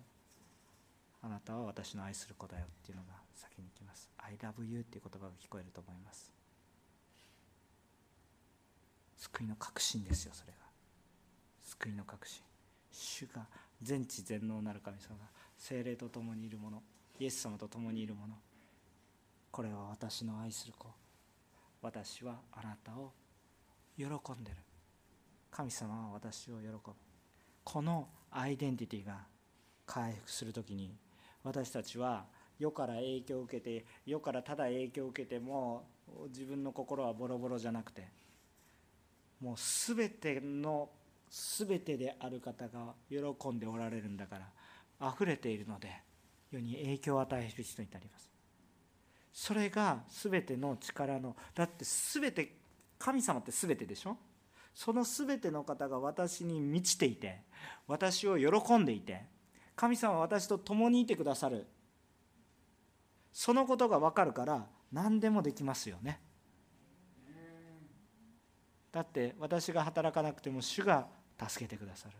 [1.22, 4.10] あなたは私の愛する子だよっていうのが先に来ます。
[4.18, 6.41] I love you っていう言葉が聞こえると思います。
[9.22, 10.58] 救いの確信ですよそれが。
[11.62, 12.42] 救いの確信
[12.90, 13.46] 主が
[13.80, 16.82] 全知全能なる神様が精霊と共にいるもの
[17.20, 18.34] イエス様と共にいるもの
[19.52, 20.88] これは私の愛する子。
[21.82, 23.12] 私はあなたを
[23.96, 24.08] 喜ん
[24.42, 24.56] でる。
[25.50, 26.80] 神様は私を喜ぶ。
[27.62, 29.18] このアイデンティティが
[29.86, 30.96] 回復する時に
[31.44, 32.24] 私たちは
[32.58, 35.84] 世から影響を受けて世からただ影響を受けても
[36.28, 38.08] 自分の心はボロボロじゃなくて
[39.42, 40.88] もう全ての
[41.28, 44.38] 全てである方が喜んでおられるんだか
[45.00, 45.90] ら溢れているので
[46.52, 48.30] 世に影響を与える人になります。
[49.32, 52.56] それが全ての力のだって全て
[52.98, 54.16] 神様って全てでしょ？
[54.74, 57.40] その全ての方が私に満ちていて
[57.88, 59.24] 私を喜んでいて
[59.74, 61.66] 神様は私と共にいてくださる。
[63.32, 66.20] そのことが分かるから何でもできますよね。
[68.92, 71.08] だって私が働かなくても主が
[71.48, 72.14] 助けてくださる。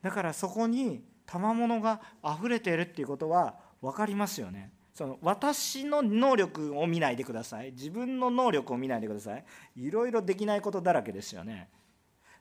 [0.00, 4.72] だからそこに賜物が溢れているっていうことは分かりますよね。
[4.94, 7.72] その私の能力を見ないでください。
[7.72, 9.44] 自分の能力を見ないでください。
[9.76, 11.68] いろいろできないことだらけですよね。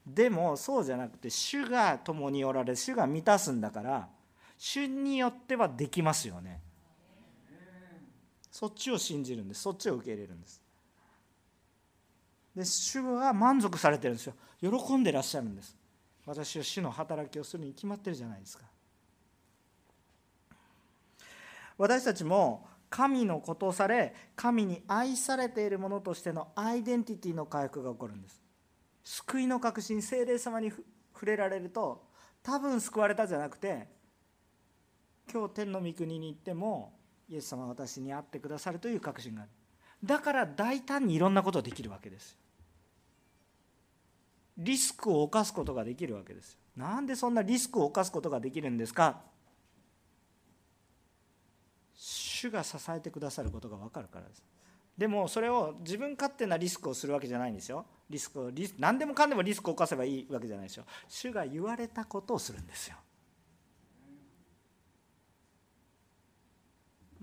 [0.05, 4.09] でもそうじゃなくて主が共におられ主が満たすんだから
[4.57, 6.61] 主によってはできますよね。
[8.51, 9.61] そっちを信じるんです。
[9.61, 10.62] そっちを受け入れるんです。
[12.55, 14.35] で主は満足されてるんですよ。
[14.61, 15.75] 喜んでらっしゃるんです。
[16.25, 18.63] 私は主の働きをするに決まってるじゃないですか。
[21.77, 28.41] 私たちも神のことされ神に愛されているものとしてのアイデンティティの回復が起こるんです。
[29.03, 30.71] 救いの確信精霊様に
[31.13, 32.05] 触れられると
[32.43, 33.87] 多分救われたじゃなくて
[35.31, 36.93] 今日天の御国に行っても
[37.27, 39.51] イエス様は私に会ってくださるという確信がある。
[40.03, 42.37] だから大胆にいろんなことができるわけです
[44.57, 46.59] リスクを冒すことができるわけですよ。
[46.75, 49.21] なんでそんなリスクを冒すことができるんですか？
[51.95, 54.43] 主が支えてくださることが分かるからです。
[54.97, 57.85] でもそれを自分勝手なリスクをするわけじゃないんですよ。
[58.09, 60.85] リスクをリス何でもかんでもリスクを犯せばいいわけじゃないですよ。
[61.07, 62.97] 主が言われたことをするんですよ。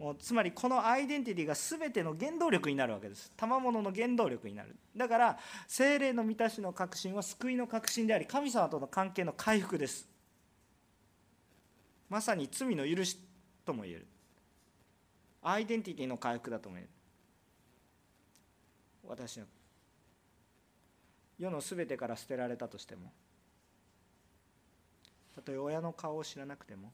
[0.01, 3.31] もうつまりこのアイデンティティが全ての原動力になるわけです。
[3.37, 4.75] 賜物の原動力になる。
[4.97, 10.09] だから精霊の満たしの確信は救いの確信であり神様との関係の回復です。
[12.09, 13.19] まさに罪の許し
[13.67, 14.07] とも言える。
[15.43, 16.89] アイデンティティの回復だと思える。
[19.07, 19.45] 私の
[21.39, 23.13] 世の全てから捨てられたとしても
[25.35, 26.91] たとえ親の顔を知らなくても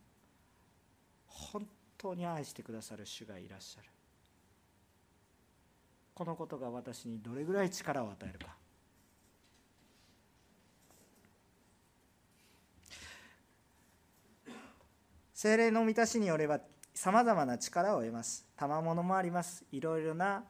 [1.27, 1.69] 本
[1.99, 3.89] 当に愛してくださる主がいらっしゃる。
[6.15, 8.57] このことが私にどれぐらい力を与えるか。
[15.35, 16.61] 精霊の満たしによれば
[16.95, 18.47] さまざまな力を得ます。
[18.57, 19.67] 賜物もあります。
[19.71, 20.45] いろいろな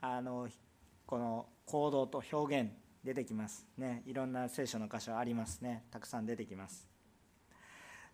[0.00, 0.48] あの
[1.04, 2.70] この行動と表現
[3.04, 3.66] 出てきます。
[3.76, 4.02] ね。
[4.06, 5.84] いろんな聖書の箇所ありますね。
[5.90, 6.88] たくさん出てきます。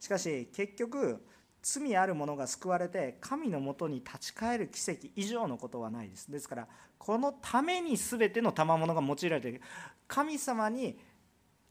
[0.01, 1.25] しかし結局
[1.69, 6.31] 罪ある者が救われて神のもとに立ち返る奇跡以上のことはないです。
[6.31, 9.61] ですからこのために全ての賜物が用いられている
[10.07, 10.97] 神様に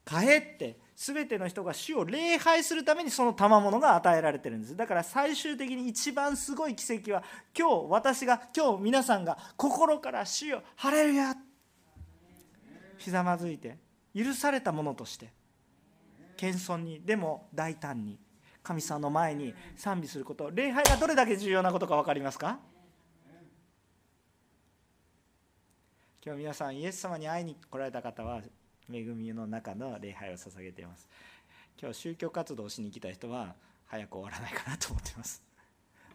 [0.05, 4.75] 帰って全ての人が主を礼拝するためにその賜物が与えられてるんです。
[4.75, 7.23] だから最終的に一番すごい奇跡は
[7.57, 11.37] 今日私が今日皆さんが心から主よハレルヤ
[12.97, 13.77] ひざまずいて
[14.13, 15.31] 許されたものとして
[16.35, 18.19] 謙遜にでも大胆に
[18.65, 22.59] 神様の前に賛美すること礼拝がどれだけ重要なことか分かりますか？
[26.25, 28.41] 今日皆さんイエス様に会いに来られた方は
[28.91, 31.07] 恵みの中の礼拝を捧げています。
[31.79, 33.53] 今日宗教活動をしに来た人は
[33.85, 35.43] 早く終わらないかなと思ってます。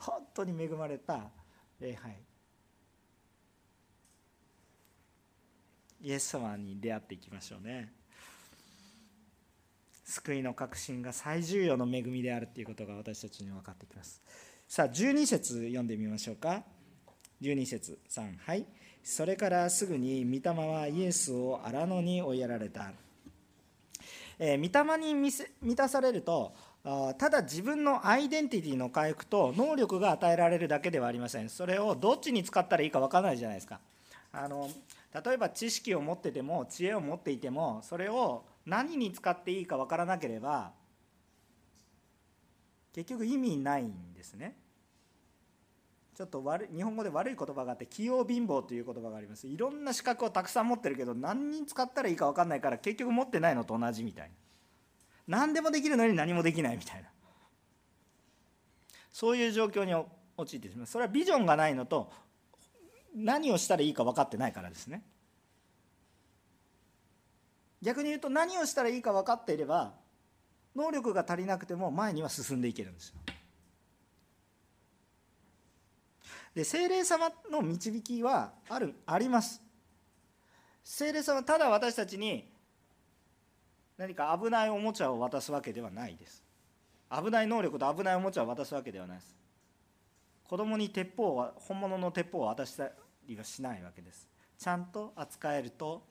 [0.00, 1.30] 本当に恵まれた
[1.78, 2.16] 礼拝。
[6.02, 7.92] イエス様に出会っていきましょうね。
[10.10, 14.20] 救いの確信が最重要の恵みであるということが私たちに分かってきます。
[14.66, 16.64] さあ12節読んでみましょうか。
[17.40, 18.66] 12節3はい。
[19.04, 22.90] それからすぐに御霊はイエスを荒野に追いやられた、
[24.38, 26.52] えー、御霊に満たされると
[27.18, 31.48] ただ自分のアイデンティティの回復と能力が与えられるだけではありません。
[31.48, 33.80] それをどっちに使ったらいいか分からないじゃないですか。
[34.32, 34.68] あの
[35.24, 40.72] 例えば知識を持ってても知恵を持っていてもそれを何に使っていいか分からなければ
[42.92, 44.56] 結局意味ないんですね。
[46.14, 49.46] ちょっと悪日本語で悪い言葉があって器用貧乏という言葉があります。
[49.46, 55.38] いろんな資格をたくさん持ってるけど何に使ったらいいか分かんないから結局持ってないのと同じみたいな。
[55.38, 57.08] 何でもできるのに何もできないみたいな。
[59.12, 59.94] そういう状況に
[60.36, 60.86] 陥ってしまう。
[60.86, 62.12] それはビジョンがないのと
[63.14, 65.02] 何をしたらいいか分かってないからですね。
[67.82, 69.94] 逆に言うと何をしたらいいか分かっていれば
[70.74, 73.14] 能力が足りなくても前には進んでいけるんですよ。
[76.54, 79.62] で精霊様の導きはあるあります。
[80.82, 82.50] 精霊様ただ私たちに
[83.96, 86.44] 何か危ないおもちゃを渡すわけではないです。
[87.10, 89.36] 危ない能力と危ないおもちゃを渡すわけではないです。
[90.44, 92.90] 子供に鉄砲は本物の鉄砲を渡した
[93.26, 94.28] りはしないわけです。
[94.58, 96.02] ちゃんと扱えると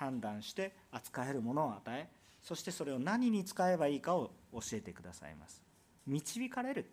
[0.00, 2.08] 判断して扱えるものを与え
[2.42, 5.62] そしてそれを何に使えばいいかを教えてくださいます。
[6.06, 6.90] 導かれる。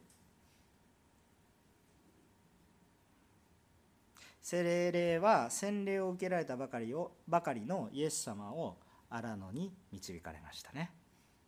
[4.42, 8.78] 聖霊は洗礼を受けられたばかりをばかりのイエス様を
[9.10, 10.92] 荒野に導かれましたね。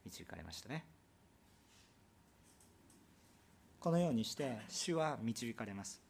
[0.05, 0.85] 導かれましたね。
[3.81, 6.01] このようにして主は導かれます。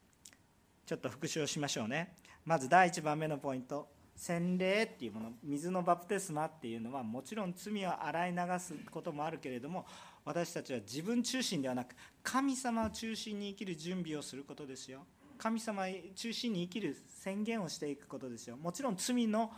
[0.85, 2.15] ちょっと復習をしましょうね。
[2.45, 3.98] まず第1番目のポイント。
[4.19, 9.85] 洗礼っていうもの水のバプテスマっていうのはもちろん罪を洗い流すこともあるけれども
[10.25, 15.05] 私たちは自分中心ではなく神様を中心に生きる準備をすることですよ。
[15.37, 18.57] 神様中心に生きる宣言をしていくことですよ。
[18.57, 19.53] もちろん罪の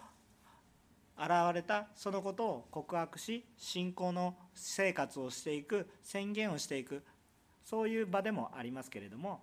[1.17, 7.03] 現れたそのことを告白し信仰の生活をしていく宣言をしていく
[7.63, 9.41] そういう場でもありますけれども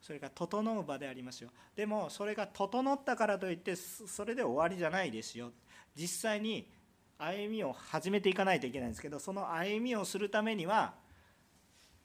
[0.00, 1.50] それが整う場でありますよ。
[1.76, 5.52] でもそれが整ったからといってそれで終わりじゃないですよ。
[5.94, 6.70] 実際に
[7.18, 10.94] 歩みを始めていかないといけないんですけどその歩みをするためには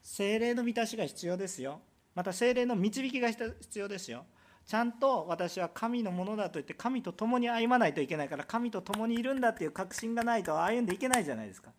[0.02, 1.82] 精霊の満たしが必要ですよ。
[2.14, 4.26] また精霊の導きが必要ですよ。
[4.66, 11.72] ちゃんと私は神のものだと言って神と共に歩まないといけないから神と共にいるんだっていう確信がないと歩んでいけないじゃないですか。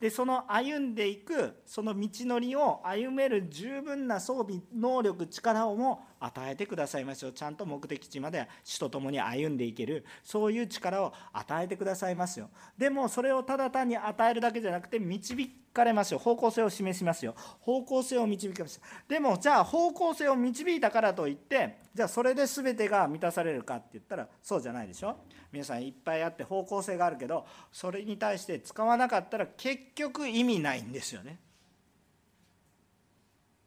[0.00, 10.04] でその歩んでいくその道のりを歩める十分な装備能力力をも与えてくださいましょちゃんと目的地まで主と共に歩んでいける。
[10.22, 12.50] そういう力を与えてくださいますよ。
[12.76, 16.18] でもそれをただ単に与えるだけじゃなくて導かれますよ。
[16.18, 17.34] 方向性を示しますよ。
[17.60, 18.80] 方向性を導きます。
[19.08, 25.16] でもじゃあ方向性を導いたからといってじゃあそれで全てが満たされるかって言ったらそうじゃないでしょ？
[25.50, 31.40] 皆さんいっぱいあって方向性があるけどそれに対して使わなかったら結局意味ないんですよね。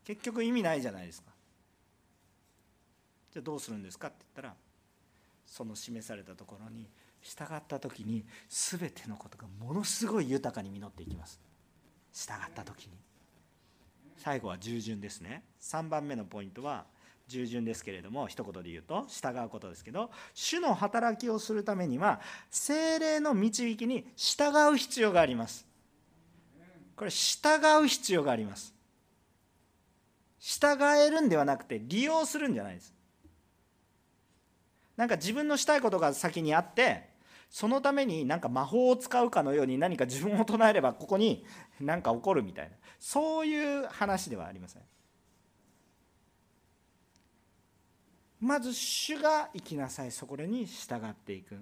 [0.05, 1.31] 結局意味ないじゃないですか。
[3.33, 4.55] じゃあどうするんですかって言ったら
[5.47, 6.87] その示されたところに
[7.23, 11.39] 従った時に全てのことがものすごい豊かに実っていきます。
[12.13, 12.91] 従った時に。
[14.17, 15.45] 最後は従順ですね。
[15.61, 16.85] 3番目のポイントは
[17.29, 22.19] 従順ですけれども一言で言うと従うことですけど主の働きをするためには
[22.49, 25.65] 精霊の導きに従う必要があります。
[26.95, 28.73] これ従う必要があります。
[30.39, 32.93] 従えるんではなくて利用するんじゃないです。
[34.97, 37.07] なんか自分のしたいことが先にあって
[37.49, 41.45] そのためになんか魔法を使うかのように何か自分を唱えればここに
[41.79, 44.81] 何か起こるみたいなそういう話ではありません。
[48.39, 50.11] まず主が生きなさい。
[50.11, 51.57] そこに従っていく。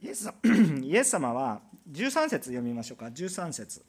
[0.00, 0.30] イエス
[0.82, 1.60] イエス様は
[1.90, 3.06] 13節読みましょうか。
[3.06, 3.82] 13節。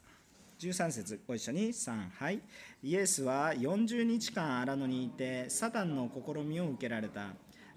[0.59, 1.69] 13節ご一緒に。
[1.69, 2.41] 3はい。
[2.84, 7.28] イエスは40日間荒野にいてサタンの試みを受けられた。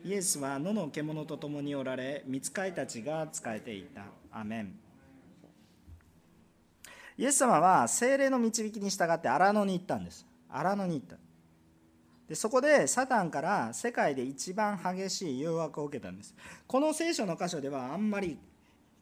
[0.02, 4.06] イエスは野の獣と共におられ見つかいたちが仕えていた。
[4.32, 4.79] アメン。
[7.20, 10.26] イエス様は精霊の導きに従って荒野に行ったんです。
[10.48, 11.16] 荒野に行った。
[12.26, 16.34] でそこでサタンから世界で一番激しい誘惑を受けたんです。
[16.66, 18.38] この聖書の箇所ではあんまり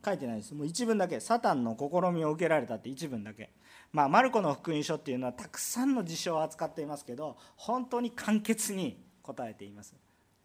[0.04, 0.52] 書いてないです。
[0.52, 1.20] もう一文だけ。
[1.20, 3.50] サタンの試みを受けられたって一文だけ。
[3.92, 9.94] まあ、マルコの福音書っていうのはたくさんの事象を扱っていますけど本当に簡潔に答えています。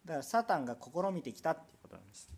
[0.04, 2.30] だからサタンが試みてきたっていうことなんです。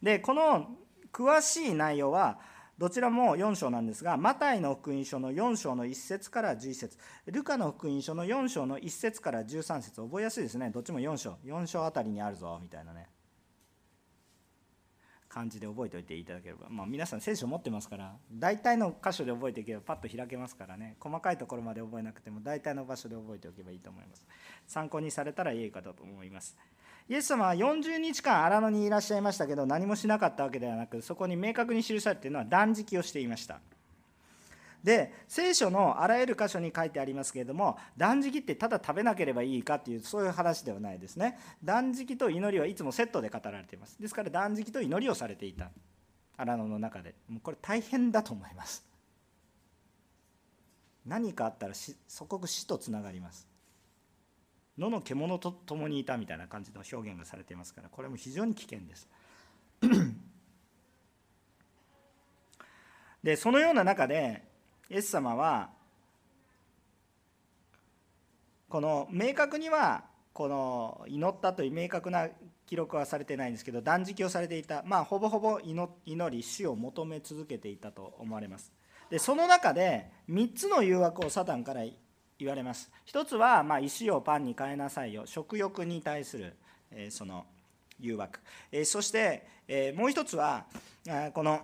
[0.00, 0.68] でこの
[1.12, 2.38] 詳しい内容は
[2.80, 6.96] どちらも4章なんですがマタイの福音書の4章の1節から11節。
[7.26, 10.00] ルカの福音書の4章の1節から13節。
[10.00, 10.70] 覚えやすいですね。
[10.70, 11.36] どっちも4章。
[11.44, 13.10] 4章あたりにあるぞみたいなね。
[15.28, 18.16] 感じで覚えておいていただければ、まあ、皆さん聖書持ってますから。
[18.32, 20.96] 大体の箇所で覚えていけばパッと開けますからね。
[21.00, 24.24] 細かいところまで覚えなくても大体の場所で覚えておけばいいと思います。
[24.66, 26.56] 参考にされたらいいかと思います。
[27.10, 33.58] イエス様は40日間荒野にいらっしゃいましたけど何もしなかったわけではなくそこに明確に記されているのは断食をしていました。
[34.84, 41.36] で聖書のあらゆる箇所に書いてありますけれども断食ってただ食べなければいいかっていうそういう話ではないですね。
[41.64, 44.00] 断食と祈りはいつもセットで語られています。
[44.00, 45.72] ですから断食と祈りをされていた。
[46.36, 47.16] 荒野の中で。
[47.28, 48.86] もうこれ大変だと思います。
[51.04, 53.49] 何かあったら祖国死とつながります。
[54.80, 59.08] 野の獣と共にいたみたいな感じの表現がされていますからこれも非常に危険です。
[63.22, 64.42] でそのような中で
[64.88, 65.70] イエス様は
[68.70, 72.28] この明確にはこの祈ったという明確な
[72.66, 78.72] 記録はされてないんですけど断食をされていたまあほぼほぼ祈り死を求め続けていたと思われます。
[79.10, 81.82] でその中で3つの誘惑をサタンから
[82.40, 82.90] 言われます。
[83.04, 85.26] 一つはま石をパンに変えなさいよ。
[85.26, 86.54] 食欲に対する
[86.90, 87.46] えその
[87.98, 88.40] 誘惑。
[88.72, 90.66] えそしてえもう一つは
[91.34, 91.60] この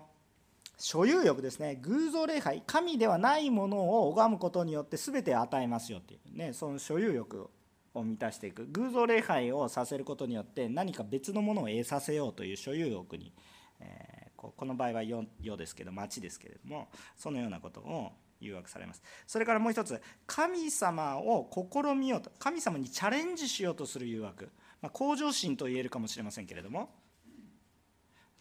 [0.79, 1.77] 所有欲ですね。
[1.83, 2.63] 偶像礼拝。
[2.67, 6.37] 神ではないものを拝むことによって全て与えますよっていう。
[6.37, 7.49] ねその所有欲
[7.95, 8.67] を満たしていく。
[8.67, 13.33] 偶像礼拝をさせることによって何か別のものを得させようという所有欲に、
[13.81, 19.03] えー、この場合は世ですけど町ですけれどもそのようなことを誘惑されます。
[19.27, 26.91] それからもう一つ神様を試みようと神様にチャレンジしようとする誘惑、まあ、向上心と言えるかもしれませんけれども。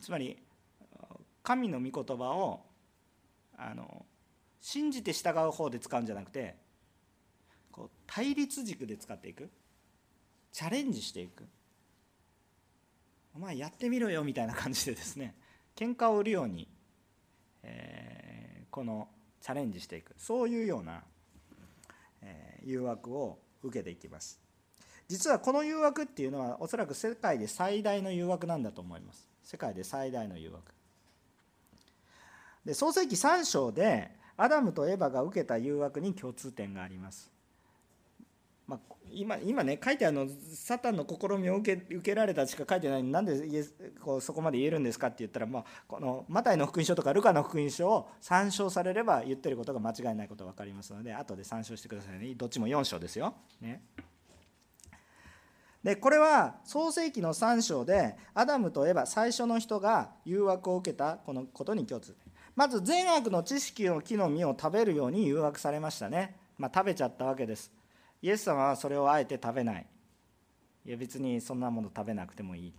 [0.01, 0.37] つまり
[1.41, 2.65] 神の御言葉を
[3.57, 4.05] あの
[4.59, 6.55] 信じて従う方で使うんじゃなくて
[7.71, 9.49] こう対立軸で使っていく。
[10.51, 11.45] チャレンジしていく。
[13.35, 15.35] お前やってみろよみたいな感じでですね
[15.75, 16.69] 喧嘩を売るように、
[17.63, 19.09] えー、この
[19.45, 20.15] チャレンジしていく。
[20.17, 21.03] そういうような、
[22.23, 24.39] え、誘惑を受けていきます。
[25.07, 29.29] 実はこの誘惑っていうのはおそらく世界で最大の誘惑なんだと思います。
[29.43, 30.73] 世界で最大の誘惑。
[32.65, 37.31] で創世紀3章でアダムとエバが受けた誘惑に共通点があります。
[38.67, 43.03] まあ、今今ね書いてあるのサタンの試みを受け受けられたしか書いてない。
[43.03, 43.33] のになんで
[44.03, 52.33] こうそこまで言えるんですかって言ったら、まあ、このマタイの福音書とかルカの福音書を参照されれば言ってることが間違いないことが分かりますので後で参照してくださいね。
[52.35, 53.35] どっちも4章ですよ。
[53.61, 53.83] ね。
[55.83, 62.15] でこれは創世記の3章でアダムとエバ最初の人が誘惑を受けたこのことに共通。
[62.55, 67.71] まず善悪の知識の木の実を食べるように誘惑されましたね、まあ、食べちゃったわけです。
[68.25, 69.85] イエス様はそれをあえて食べない。
[70.83, 72.73] いや別にそんなもの食べなくてもいい。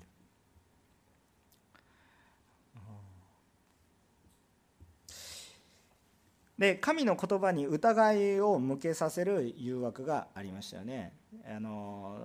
[6.59, 11.13] で神の言葉に疑いを向けさせる誘惑がありましたよね。
[11.49, 12.19] あの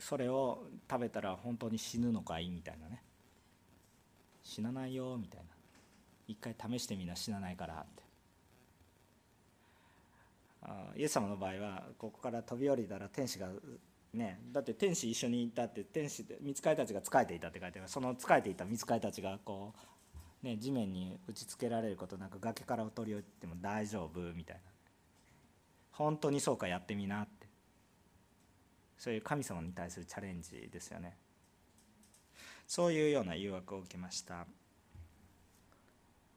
[0.00, 2.48] それを食べたら本当に死ぬのかい？
[2.48, 3.02] みたいなね。
[4.42, 5.18] 死なないよ？
[5.20, 5.46] みたいな。
[6.26, 7.14] 一回試してみな。
[7.14, 8.07] 死なないからって。
[10.96, 13.48] イエス様の場合はここから飛び降りたら天使が
[14.12, 17.88] ねだって天使一緒にいたって天使で見つかりたちが仕えていたって書いてある。
[17.88, 19.78] その仕えていた見つかりたちがこう
[20.42, 24.62] ね、地面に打ちつけられることなく崖からお取り降りても大丈夫みたいな。
[25.90, 27.48] 本当にそうかやってみなって。
[28.96, 31.16] そういう神様に対するチャレンジですよね。
[32.66, 34.46] そういうような誘惑を受けました。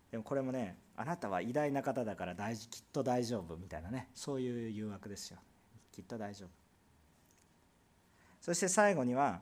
[0.09, 4.09] でもこれもねあなたは偉大な方だから大事きっと大丈夫みたいなね。
[4.13, 5.39] そういう誘惑ですよ。
[5.91, 6.49] きっと大丈夫。
[8.39, 9.41] そして最後には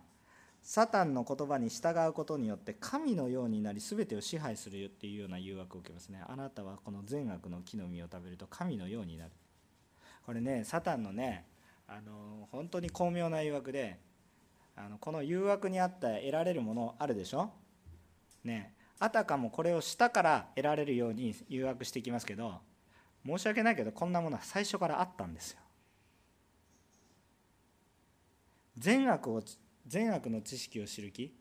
[0.62, 6.22] サタンの言葉に従うことによって神のようになり全てを支配するよっていうような誘惑を受けますね。
[6.26, 9.32] あなたはこの善悪の木の実を食べると神のようになる。
[10.26, 11.46] これねサタンのね
[11.88, 14.00] あの本当に巧妙な誘惑で
[14.78, 17.52] あのこの誘惑にあった得られるものあるでしょ？
[18.46, 18.76] ね。
[19.00, 22.60] あたかもこれをしたから得られるように誘惑していきますけど
[23.26, 25.60] 申し訳ないけどこんなものは最初からあったんですよ。
[28.78, 29.42] 善悪を
[29.88, 31.34] 善悪の知識を知る気？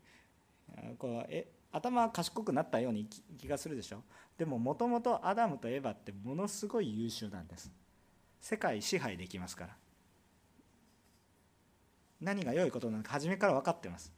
[0.98, 3.06] こうえ頭賢くなったように
[3.38, 4.02] 気がするでしょ？
[4.36, 7.70] でももともとアダムとエヴァってものすごい優秀なんです。
[8.40, 9.76] 世界支配できますから。
[12.20, 14.12] 何が良いことなのか初めから分かってます。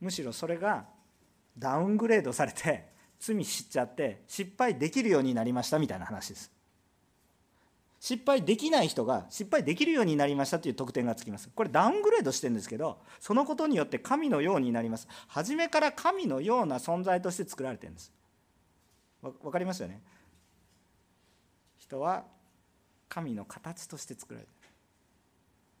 [0.00, 0.86] むしろそれが
[1.58, 2.86] ダウングレードされて
[3.18, 6.52] 罪知っちゃって失敗できるようになりましたみたいな話です。
[7.98, 11.48] 失敗できない人が失敗できるようになりましたという特典がつきます。
[11.54, 15.08] これダウングレードしてるんですけどそのことによって神のようになります。
[15.28, 18.12] 初めから神のような存在として作られてるんです。
[19.22, 20.02] わかりますよね？
[21.78, 22.24] 人は
[23.08, 24.55] 神の形として作られてる。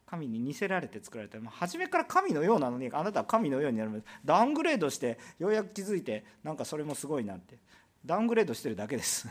[0.06, 4.04] 神に似せられて作られてる初めから神のようなのにあなたは神のようになる。
[4.24, 7.58] ダウングレードしてようやく気づいてなんかそれもすごいなって。
[8.04, 9.28] ダウングレードしてるだけです。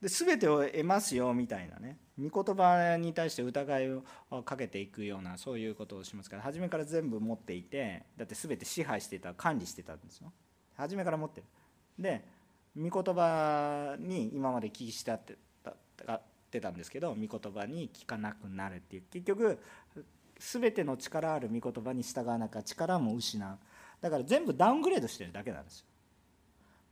[0.00, 1.98] で全てを得ますよみたいなね。
[2.18, 4.02] 御言葉に対して疑いを
[4.44, 10.32] かけていくようなそういうことをしますから初めから全部持っていてだって全て支配してた管理してたんですよ。
[10.76, 11.46] 初めから持ってる。
[11.98, 12.24] で
[12.76, 15.18] 御言葉に今まで聞きしてっ
[16.50, 19.02] てたんですけど御言葉に聞かなくなるっていう。
[19.10, 19.58] 結局
[20.38, 23.58] 全ての力ある御言葉に従わなきゃ力も失う。
[24.00, 25.86] だから全部ダウングレードしてるだけなんですよ。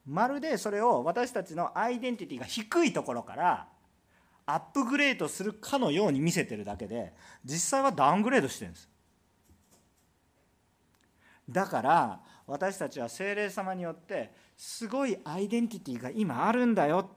[0.06, 3.68] まるでそれを私たちのアイデンティティが低いところから
[4.46, 7.12] アップグレードするかのように見せてるだけで
[7.44, 8.88] 実際はダウングレードしてるんです。
[11.48, 17.10] だから私たちは精霊様によってすごいアイデンティティが今あるんだよ。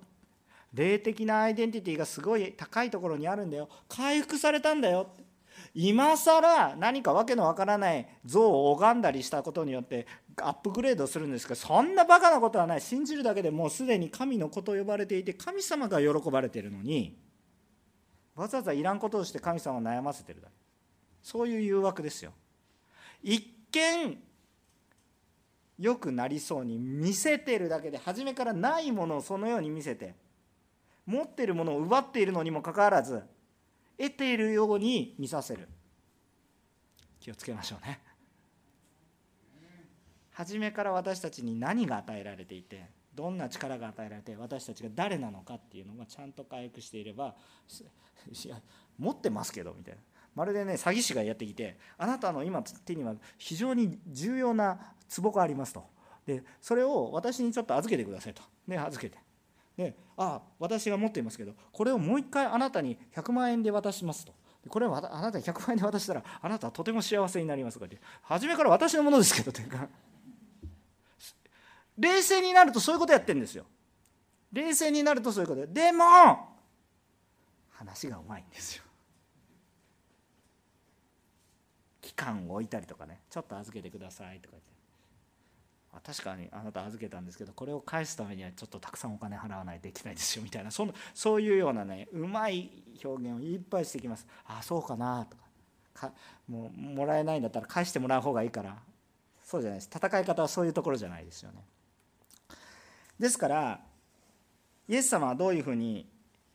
[0.74, 3.70] 霊的なアイデンティティがすごい高いところにあるんだよ。
[3.88, 5.10] 回復されたんだよ。
[5.74, 10.06] 今更何かわけのわからない像を拝んだりしたことによって
[10.38, 12.82] アップグレードするんですけどそんなバカなことはない。
[12.82, 17.18] 信じるだけでもうすでに神の子と呼ばれていて神様が喜ばれているのに
[18.36, 20.54] わざわざいらんことをして神様を悩ませてるだけ。
[21.24, 22.34] そういう誘惑ですよ。
[23.24, 24.18] 一見
[25.78, 30.16] 良くなりそうに見せてるだけで初めからないものをそのように見せて
[31.06, 33.22] 持っているものを奪っているのにもかかわらず
[33.98, 35.68] 得ているように見させる。
[37.20, 38.02] 気をつけましょうね。
[40.32, 47.36] 初めから私たちに何が与えられていてどんな力が与えられて私たちが誰なのかっていうのがちゃんと回復していれば
[49.00, 50.02] 持ってますけどみたいな。
[50.36, 55.84] まるでね詐欺師がやってきてあなたの今手には非常に重要な壺がありますと。
[56.26, 58.42] でそれを私にちょっと預けてくださいと。
[58.68, 59.18] ね預けて。
[59.78, 64.34] でああ私が持っていますけどこれをもう一回あなたに100万円で渡しますと。
[64.68, 68.00] これをあなたに100万円で渡したらあなたはとても幸せになりますとかって。
[68.24, 69.88] 初めから私のものですけどというか。
[71.98, 73.66] 冷静になるとそういうことやってるんですよ。
[74.52, 75.68] 冷静になるとそういうこと。
[75.68, 76.06] でも
[77.72, 78.84] 話がうまいんですよ。
[82.02, 83.22] 期間を置いたりとかね。
[83.30, 84.75] ちょっと預けてくださいとか言って。
[86.04, 92.70] 確かにあなた預けたんですけどこれを返すためにはちょっとたくさんお金払わないといけないですよみたいなそのそういうようなねうまい
[93.04, 94.26] 表現をいっぱいしてきます。
[94.46, 96.12] ああそうかなとか。
[96.48, 98.78] もうもらえないんだったら返してもらう方がいいから。
[99.44, 99.90] そうじゃないです。
[99.94, 101.64] 戦い方はそういうところじゃないですよね。
[103.20, 103.80] ですから
[104.88, 106.08] イエス様はどういうふうに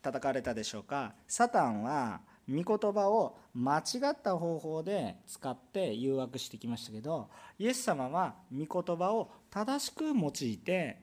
[0.04, 1.14] 戦われたでしょうか。
[1.26, 2.20] サタンは
[2.50, 10.98] 御言葉を間違った方法で使って誘惑してきましたけどイエス様は御言葉を正しく用いて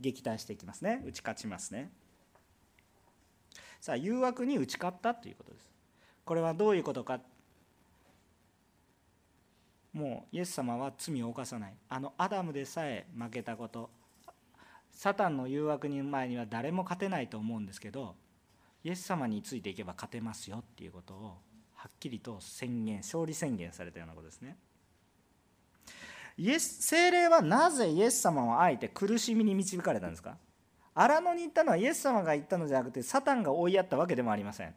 [0.00, 1.02] 撃退していきますね。
[1.06, 1.90] 打ち勝ちますね。
[3.80, 5.70] さあ誘惑に打ち勝ったということです。
[6.24, 7.20] これはどういうことか。
[9.92, 11.74] もうイエス様は罪を犯さない。
[11.88, 13.90] あのアダムでさえ負けたこと。
[14.90, 18.14] サタンの誘惑に前には誰も勝てないと思うんですけど
[18.84, 21.38] イエス様についていけば勝てますよっていうことを
[21.74, 24.56] はっきりと宣言勝利宣言されたようなことですね。
[26.36, 30.36] イエス精霊はなぜイエス様をあえて苦しみに導かれたんですか？
[30.94, 34.74] 荒野に行ったのはイエス様が言ったのじゃなくてサタンが追いやったわけでもありません。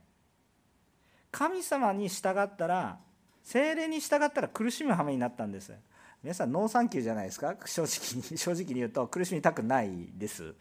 [1.31, 2.99] 神様に従ったら
[3.43, 5.73] 聖霊に従ったら苦しむ羽目になったんです。
[6.23, 7.55] 皆さんノーサンキューじゃないですか？
[7.65, 10.55] 正直に 正直に言うと苦しみたくないです。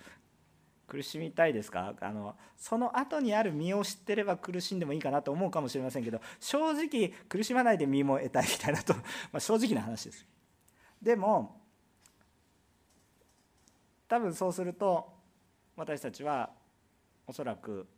[0.86, 1.94] 苦しみたいですか？
[2.00, 8.94] あのその後にある実を知ってれば苦しんでもいいかなと思うかもしれませんけど正直苦しまないで実も得たいみたいなと、
[9.32, 10.26] まあ、正直な話です。
[11.02, 11.60] でも
[14.08, 15.12] 多分そうすると
[15.74, 16.50] 私たちは
[17.26, 17.88] おそらく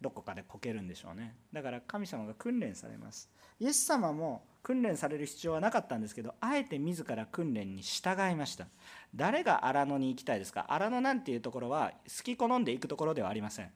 [0.00, 1.34] どこかでこけるんでしょうね。
[1.52, 3.30] だから神様が訓練されます。
[3.58, 8.66] イエス様も訓練される必要はなかったんですけどあえて自ら訓練に従いました。
[9.14, 10.66] 誰が荒野に行きたいですか？
[10.68, 13.70] 荒野なんていうところは好き好んで行くところではありません。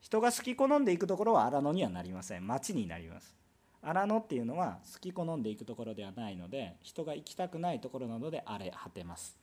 [0.00, 2.46] 人が好き好んで行くところは荒野にはなりません。
[2.46, 3.34] 町になります。
[3.82, 9.36] 荒野っていうのは好き好んで行くところではないので人が行きたくないところなので荒れ果てます。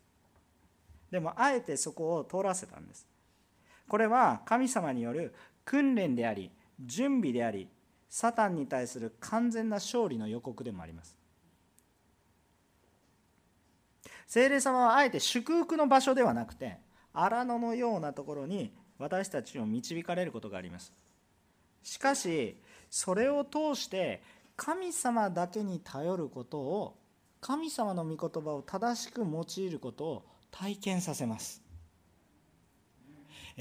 [1.12, 3.06] でもあえてそこを通らせたんです。
[3.88, 5.36] これは神様による
[5.66, 7.68] 訓練であり準備であり
[8.12, 11.16] サタンに対する完全な勝利の予告でもあります。
[14.28, 16.78] 聖霊様はあえて祝福の場所ではなくて
[17.14, 20.94] 荒野のようなところに私たちを導かれることがあります。
[21.84, 22.58] しかし
[22.90, 24.22] それを通して
[24.58, 26.98] 神様だけに頼ることを
[27.40, 31.62] 神様の御言葉を正しく用いることを体験させます。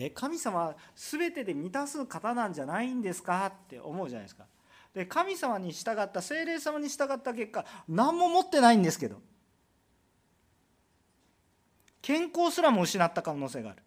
[0.03, 3.47] え神様は全てで満たす方なんじゃないんですか？
[3.47, 4.47] って思うじゃないですか。
[4.95, 9.21] で神様に従った精霊様に従った結果何も持ってないんですけど。
[12.01, 13.83] 健康すらも失った可能性がある。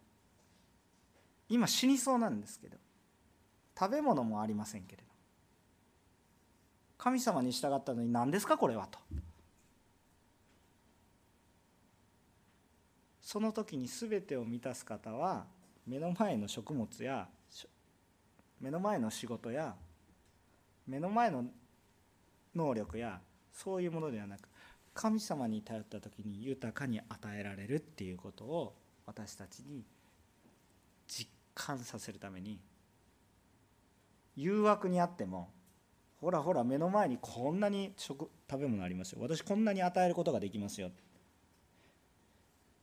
[1.48, 2.78] 今死にそうなんですけど。
[3.76, 5.08] 食べ物もありませんけれど。
[6.96, 8.56] 神様に従ったのに何ですか？
[8.56, 9.00] これはと。
[13.20, 15.46] その時に全てを満たす方は
[15.86, 17.28] 目の前の食物や
[18.60, 19.74] 目の前の仕事や
[20.86, 21.44] 目の前の
[22.54, 23.20] 能力や
[23.52, 24.48] そういうものではなく
[24.94, 28.74] 神様に頼った時に豊かに与えられるっていうことを
[29.06, 29.84] 私たちに
[31.06, 32.58] 実感させるために
[34.36, 35.50] 誘惑にあっても
[36.20, 39.18] ほらほら目の前にこんなに食食べ物ありますよ。
[39.20, 40.90] 私こんなに与えることができますよ。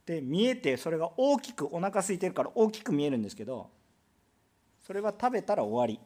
[0.06, 3.70] で見えてそれが大きくお腹空いてるから大きく見えるんですけど
[4.86, 6.00] それは食べたら終わり。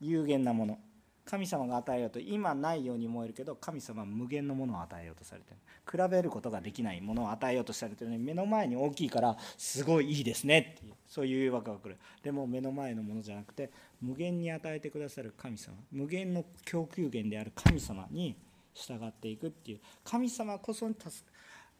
[0.00, 0.78] 有限なもの。
[1.24, 5.56] 神様が与えようと今ないように思えるけど神様は無限のものを与えようとされてる。
[5.90, 11.98] 比べることができないものを与えようとされてるのに目の前に大きいからすごいいいですねっていうそういう誘惑が来る。
[12.22, 18.36] でも目の前のものじゃなくて無限に与えてくださる神様無限の供給源である神様に
[18.74, 19.80] 従っていくっていう。
[20.04, 21.10] 神様こそに助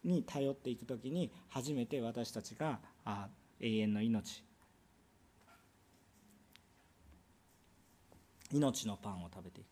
[0.03, 3.27] に頼っていく時に初めて私たちがあ
[3.59, 4.43] 永遠の命。
[8.51, 9.67] 命のパンを食べていく。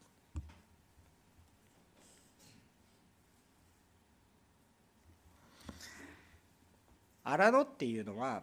[7.23, 8.41] 荒野っていうのは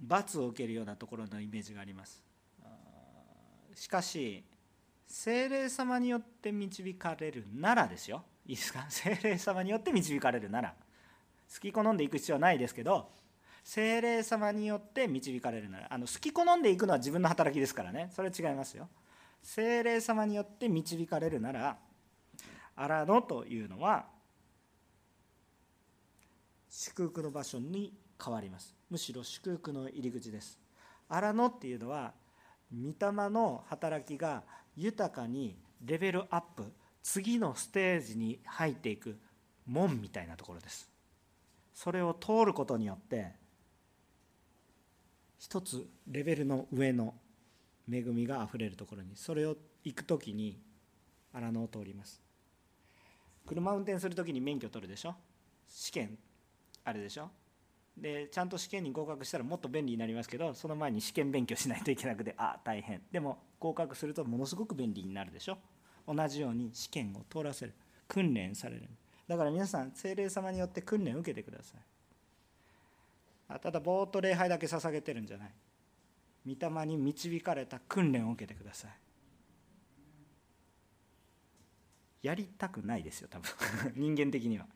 [0.00, 2.22] 罰を受けるようなところのイメージがあります。
[3.74, 4.44] しかし
[5.06, 8.24] 精霊様によって導かれるならですよ。
[8.46, 8.84] いいですか？
[8.88, 10.74] 精霊様によって導かれるなら。
[11.52, 13.10] 好き好んでいく必要はないですけど
[13.62, 15.86] 精霊様によって導かれるなら。
[15.90, 18.10] あの好き好んでいくのは自分の働きですからね。
[18.14, 18.88] それは違いますよ。
[19.42, 21.76] 精霊様によって導かれるなら
[22.76, 24.06] 荒野というのは
[26.70, 27.92] 祝福の場所に
[28.22, 28.74] 変わります。
[28.90, 30.58] むしろ祝福の入り口です。
[31.08, 32.12] 荒野っていうのは
[32.72, 34.42] 御霊の働きが
[34.76, 36.72] 豊かにレベルアップ
[37.04, 39.16] 次のステージに入っていく
[39.66, 40.90] 門みたいなところです。
[41.74, 43.32] それを通ることによって
[45.38, 47.14] 一つレベルの上の
[47.92, 50.58] 恵みがあふれるところにそれを行く時に
[51.32, 52.20] 荒野を通ります。
[53.46, 55.14] 車運転する時に免許取るでしょ？
[55.68, 56.16] 試験
[56.84, 57.28] あるでしょ？
[57.98, 63.02] でちゃんと試験に合格したらもっと便利になりますけどその前に試験勉強しないといけなくてあ大変。
[63.12, 65.58] でも合格するとものすごく便利になるでしょ？
[66.06, 67.74] 同じように試験を通らせる。
[68.08, 68.88] 訓練される。
[69.26, 73.60] だから皆さん精霊様によって訓練を受けてください。
[73.60, 75.52] ただぼーっと礼拝だけ捧げてるんじゃない。
[76.46, 78.90] 御霊に導かれた訓練を受けてください。
[82.22, 83.50] やりたくないですよ多分。
[83.96, 84.66] 人間的には。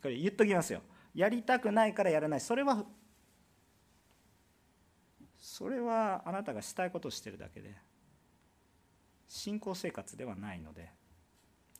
[0.00, 0.82] これ言っときますよ。
[1.14, 2.40] やりたくないからやらない。
[2.40, 2.84] それは
[5.38, 7.74] それはあなたがしたいことをしてるだけで。
[9.34, 10.90] 信仰生活ではないので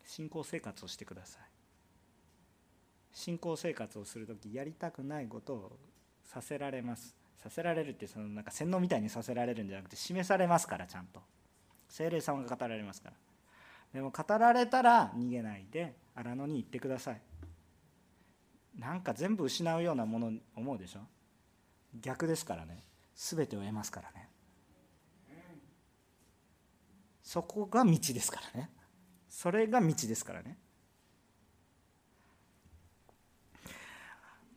[0.07, 1.43] 信仰生活をしてください。
[3.13, 5.79] 信仰生活をする時やりたくないことを
[6.25, 7.15] させられます。
[7.37, 11.21] させられるってそのなんか洗脳みたいにさせられるんじゃなくて示されますからちゃんと。
[11.91, 13.17] 精霊様が語られますから。
[13.93, 17.21] でも語られたら逃げないで荒野に行ってください。
[18.79, 21.01] なんか全部失うようなもの思うでしょ？
[22.01, 22.81] 逆ですからね。
[23.15, 24.31] 全てを得ますからね。
[27.23, 28.71] そこが道ですからね。
[29.29, 30.59] それが道ですからね。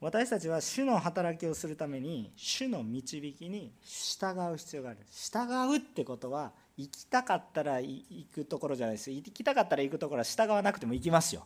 [0.02, 5.00] 私たちは主の働きをするために主の導きに従う必要がある。
[5.10, 9.10] 従うってことは行きたかったら行くところじゃないです。
[9.10, 11.46] 行きたかったら行くところは従わなくても行きますよ。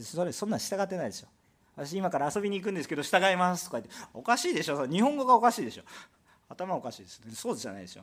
[0.00, 1.28] それそんなん従ってないでしょ。
[1.76, 4.86] 私今から遊びに行くんですけど従いますとか言っておかしいでしょ。
[4.86, 5.84] 日本語がおかしいでしょ。
[6.48, 7.20] 頭おかしいです。
[7.34, 8.02] そうじゃないでしょ。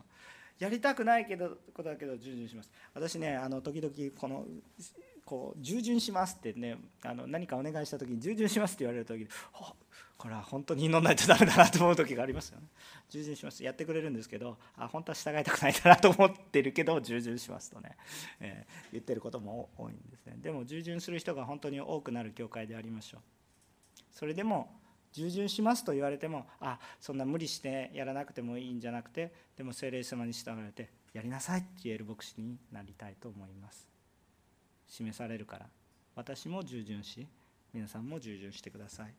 [0.59, 2.69] やりたくないけどことだけど従順します。
[2.93, 4.45] 私ねあの時々この
[5.25, 9.27] こう従順しますってねあの何かお願いした時に従順しますって言われる時に
[10.17, 12.67] これは本当に祈んないとダメだなと思う時がありますよね。
[13.09, 13.63] 従順します。
[13.63, 17.97] やってくれるんですけどあ本当は従いたくないんだなと思ってるけど従順しますとね、
[18.39, 20.35] えー、言ってることも多いんですね。
[20.37, 23.21] でも従順する人が本当に多くなる教会でありましょう。
[24.11, 24.80] それでも
[25.11, 33.87] 従順しますと言われてもあそんな無理してやらなくてもいいんじゃなくてでも精霊様に従われてやりなさいって言える牧師になりたいと思います。
[34.87, 35.65] 示されるから
[36.15, 37.27] 私も従順し
[37.73, 39.13] 皆さんも従順してください。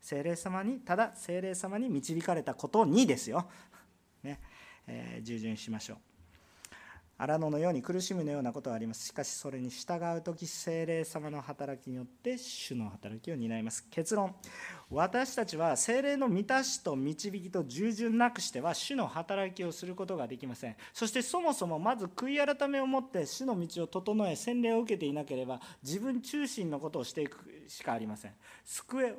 [0.00, 3.48] 精霊様にただ精霊様に導かれたことにですよ、
[4.22, 4.40] ね。
[4.86, 6.11] えー、従順しましょう。
[7.18, 9.06] 荒野のように苦しむようなことはあります。
[9.06, 13.86] しかしそれに従う時精霊様の働きによって主の働きを担います。
[13.90, 14.34] 結論。
[14.90, 20.76] 私たちは精霊の満たしと導きと従順なくしては主の働きをすることができません。
[20.92, 27.38] そしてそもそもまず悔い改めを持って主の道を整え洗礼を受けていなければ自分中心のことをしていく
[27.68, 28.32] しかありません。
[28.64, 29.14] 救え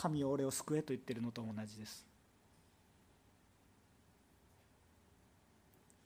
[0.00, 2.06] 神を俺を救えと言ってるのと同じです。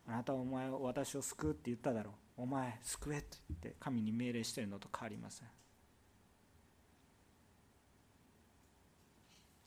[0.09, 2.43] あなたはお前私を救うって言っただろう。
[2.43, 5.49] お前救えと言って神に命令してるのと変わりません。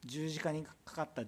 [0.03, 1.23] 十字架にかかった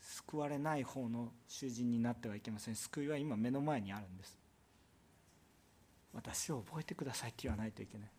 [0.00, 2.76] 救われない方の囚人になってはいけません。
[2.76, 4.38] 救いは今目の前にあるんです。
[6.14, 8.10] 私を覚えてくださいって言わないといけない。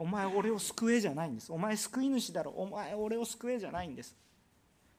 [0.00, 1.52] お前俺を救えじゃないんです。
[1.52, 2.52] お前救い主だろ。
[2.52, 4.16] お前俺を救えじゃないんです。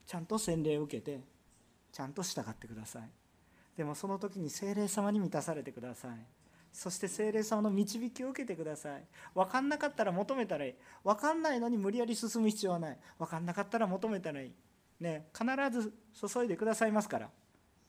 [0.06, 1.22] ちゃんと洗礼を受けて
[1.91, 3.10] ちゃんと従ってください。
[3.76, 6.12] でもその時に精霊様に満たされてください。
[6.72, 9.04] そして精霊様の導きを受けてください。
[9.34, 10.74] 分かんなかったら求めたらいい。
[11.04, 12.97] 分かんないのに無理やり進む必要はない。
[13.18, 14.52] 分かんなかったら求めたらいい。
[14.99, 17.30] ね必ず注いでくださいますから。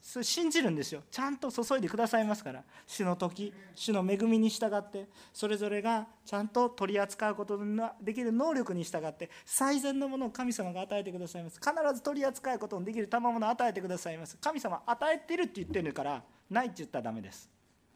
[0.02, 1.02] 信じるんですよ。
[1.10, 2.64] ちゃんと注いでくださいますから。
[2.86, 11.60] 主の時主の恵みに従ってそれぞれがちゃんと取り扱うことができる能力に従って最善のものを神様が与えてくださいます。
[11.60, 14.36] 必ず取り扱うことのできる賜物を与えてくださいます。
[14.40, 17.48] 神様与えてるって言ってるからないって言ったらダメです。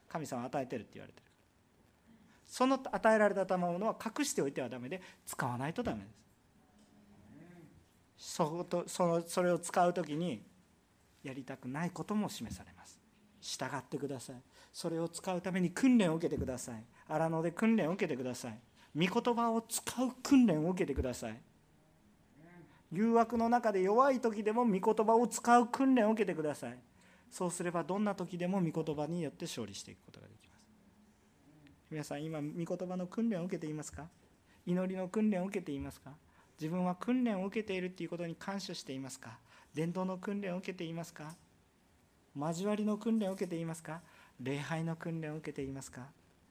[0.09, 1.27] 神様与えてるって言われてる。
[2.47, 6.11] その与えられた賜物は隠しておいてはダメで使わないとダメで
[8.17, 8.35] す。
[8.37, 10.41] そそのそれを使う時に
[11.27, 12.99] やりたくないことも示されます。
[13.41, 14.37] 従ってください。
[14.73, 16.85] それを使うために訓練を受けてください。
[17.09, 18.59] 荒野で訓練を受けてください。
[18.95, 21.41] 御言葉を使う訓練を受けてください。
[22.93, 26.79] 誘惑の中で弱い時でも御言葉を使う訓練を受けてください。
[27.31, 30.63] そうすればどんな時でも御言葉によって勝利していくことができます。
[31.91, 34.09] 皆さん今御言葉の訓練を受けていますか？
[34.65, 36.13] 祈りの訓練を受けていますか？
[36.59, 39.39] 自分は訓練を受けているということに感謝していますか？
[39.77, 41.35] 伝道の訓練を受けていますか？
[42.35, 44.01] 交わりの訓練を受けていますか？
[44.41, 46.07] 礼拝の訓練を受けていますか？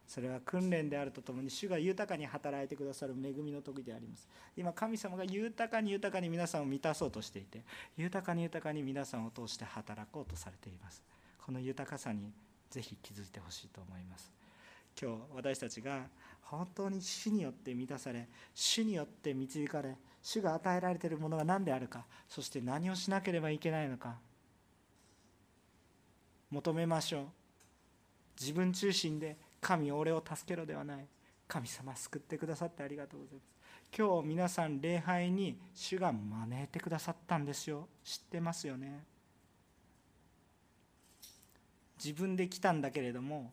[0.08, 4.28] それは訓練であるとともに主が豊かに働いてくださる恵みの時であります。
[4.56, 7.64] 今神様が豊かに豊かに皆さんを満たそうとしていて
[7.98, 11.02] 豊かに豊かに皆さんを通して働こうとされています。
[11.44, 12.32] この豊かさに
[12.70, 14.32] ぜひ気づいてほしいと思います。
[15.02, 16.04] 今日私たちが
[16.46, 24.16] 本当に主によって満たされ主によって導かれ主が与えられているものが何であるかそして何をしなければいけないのか
[26.56, 27.26] 求めましょう。
[28.40, 31.06] 自分中心で神俺を助けろではない。
[31.48, 33.46] 神様救ってくださってありがとうございます。
[33.98, 37.88] 今日皆さん礼拝に主が招いてくださったんですよ。
[38.04, 39.04] 知ってますよね。
[42.04, 43.52] 自分で来たんだけれども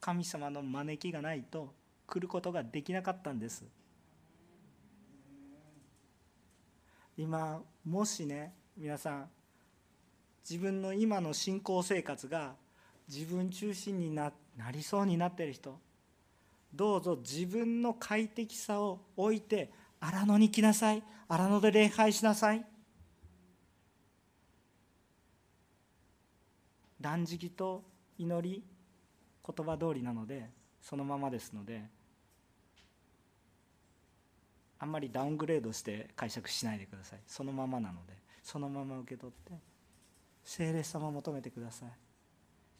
[0.00, 1.72] 神様の招きがないと
[2.06, 3.64] 来ることができなかったんです。
[7.16, 9.30] 今もしね皆さん
[10.48, 12.54] 自分の今の信仰生活が
[13.08, 14.32] 自分中心にな
[14.72, 15.78] りそうになっている人
[16.74, 22.64] どうぞ自分の快適さを置いて荒野に来なさい荒野で礼拝しなさい。
[27.00, 27.84] 断食と
[28.16, 28.64] 祈り
[29.46, 30.48] 言葉通りなので
[30.80, 31.82] そのままですので
[34.84, 37.20] あんまりダウングレードして解釈しないでください。
[37.26, 38.12] そのままなので。
[38.42, 39.58] そのまま受け取って
[40.44, 41.88] 聖霊様を求めてください。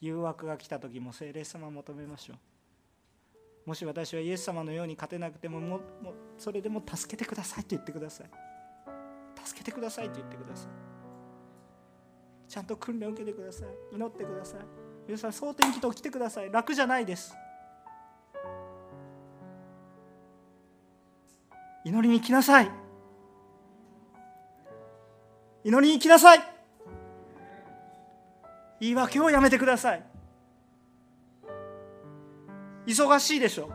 [0.03, 2.37] 誘惑が来た時も聖霊様求めましょう。
[3.71, 5.81] もし私はイエス様のように勝てなくてももも
[6.37, 8.31] それでも助けてくださいと言ってください。
[9.43, 10.71] 助けてくださいと言ってください。
[12.47, 13.69] ちゃんと訓練を受けてください。
[13.95, 14.61] 祈ってください。
[15.07, 16.53] 皆さん蒼天祈祷来てください。
[16.53, 17.35] 楽じゃないです。
[21.85, 22.71] 祈りに来なさい。
[25.65, 26.41] 祈りに来なさい。
[28.81, 30.03] 言い訳をやめてください。
[32.87, 33.71] 忙しいでしょ。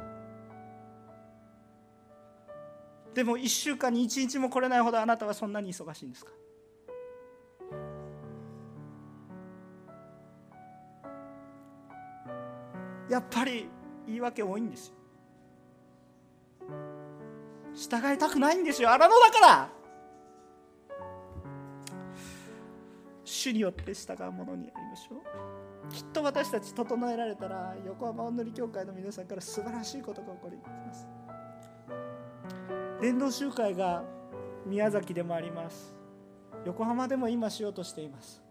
[3.13, 6.31] でも1週間に1日も来れないほどあなたはそんなに忙しいんですか？
[13.09, 13.67] やっぱり
[14.05, 14.98] 言い訳多いんですよ。
[17.79, 18.91] 従いたくないんですよ。
[18.91, 19.69] 荒野だから。
[23.23, 25.89] 主によって従うものになりましょう。
[25.89, 31.07] きっと私たち整えられたら横浜おんのり協会の皆さんから素晴らしいことが起こります。
[33.01, 34.03] 伝道集会が
[34.65, 35.95] 宮崎でもあります。
[36.65, 38.43] 横浜でも今しようとしています。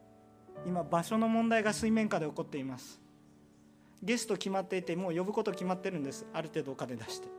[0.64, 2.98] 今場所の問題が水面下で起こっています。
[4.02, 6.24] ゲスト決まっていてもう呼ぶこと決まってるんです。
[6.32, 7.37] ある程度お金出して。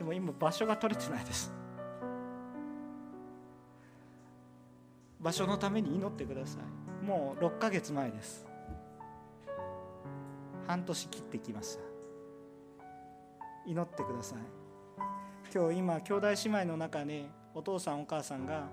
[0.00, 1.52] でも今場所が取れてないです。
[5.20, 6.58] 場所のために祈ってくださ
[7.02, 7.04] い。
[7.04, 8.46] もう6ヶ月前です。
[10.66, 11.82] 半年切ってきました。
[13.66, 14.38] 祈ってください。
[15.54, 18.68] 今日今兄弟姉妹の中にお父さんお母さんが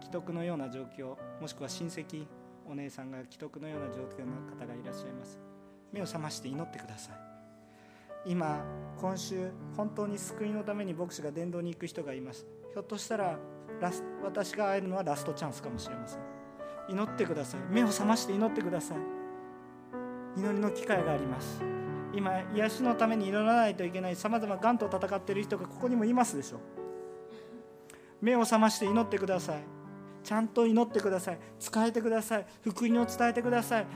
[0.00, 2.24] 既得のような状況もしくは親戚
[2.66, 5.38] お姉さんが既得のような状況の方がいらっしゃいます。
[5.92, 7.31] 目を覚まして祈ってください。
[8.26, 8.64] 今
[9.00, 12.46] 今週本当に救いのために牧師が伝道に行く人がいます。
[12.72, 13.38] ひょっとしたら
[13.80, 16.20] ラス私が会えるのはラストチャンスかもしれません。
[16.88, 17.60] 祈ってください。
[17.70, 18.98] 目を覚まして祈ってください。
[20.36, 21.62] 祈りの機会があります。
[22.14, 26.60] 今癒しのために祈らないといけないさまざまがんと戦っている人がここにもいますでしょ
[28.20, 29.64] 目を覚まして祈ってください。
[30.22, 31.38] ちゃんと祈ってください。
[31.58, 32.46] 使えてください。
[32.62, 33.86] 福音を伝えてください。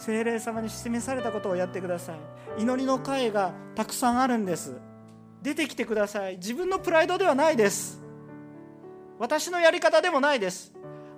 [0.00, 2.62] 精霊様に示されたことをやってください。
[2.62, 4.80] 祈りの会がたくさんあるんです。
[5.42, 6.36] 出てきてください。
[6.36, 8.00] 自分のプライドではないです。
[9.18, 10.72] 私のやり方でもないです。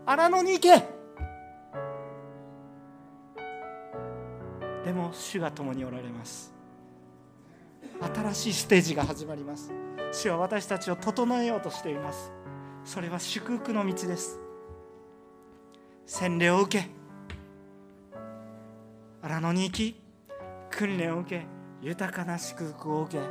[0.04, 0.82] 荒野に行け。
[4.84, 6.52] でも主が共におられます。
[8.14, 9.72] 新しいステージが始まります。
[10.10, 12.32] 主は私たちを整えようとしています。
[12.84, 14.40] それは祝福の道です。
[16.04, 17.01] 洗礼を受け
[19.22, 20.00] 荒野に行き
[20.70, 21.46] 訓練を受け
[21.80, 23.22] 豊かな祝福を受け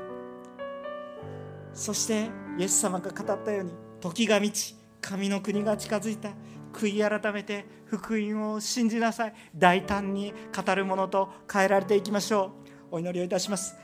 [1.74, 6.30] そしてイエス様が語ったように時が満ち神の国が近づいた。
[6.72, 9.34] 悔い改めて福音を信じなさい。
[9.56, 12.54] 大胆に語るものと変えられていきましょ
[12.92, 12.96] う。
[12.96, 13.76] お祈りをいたします。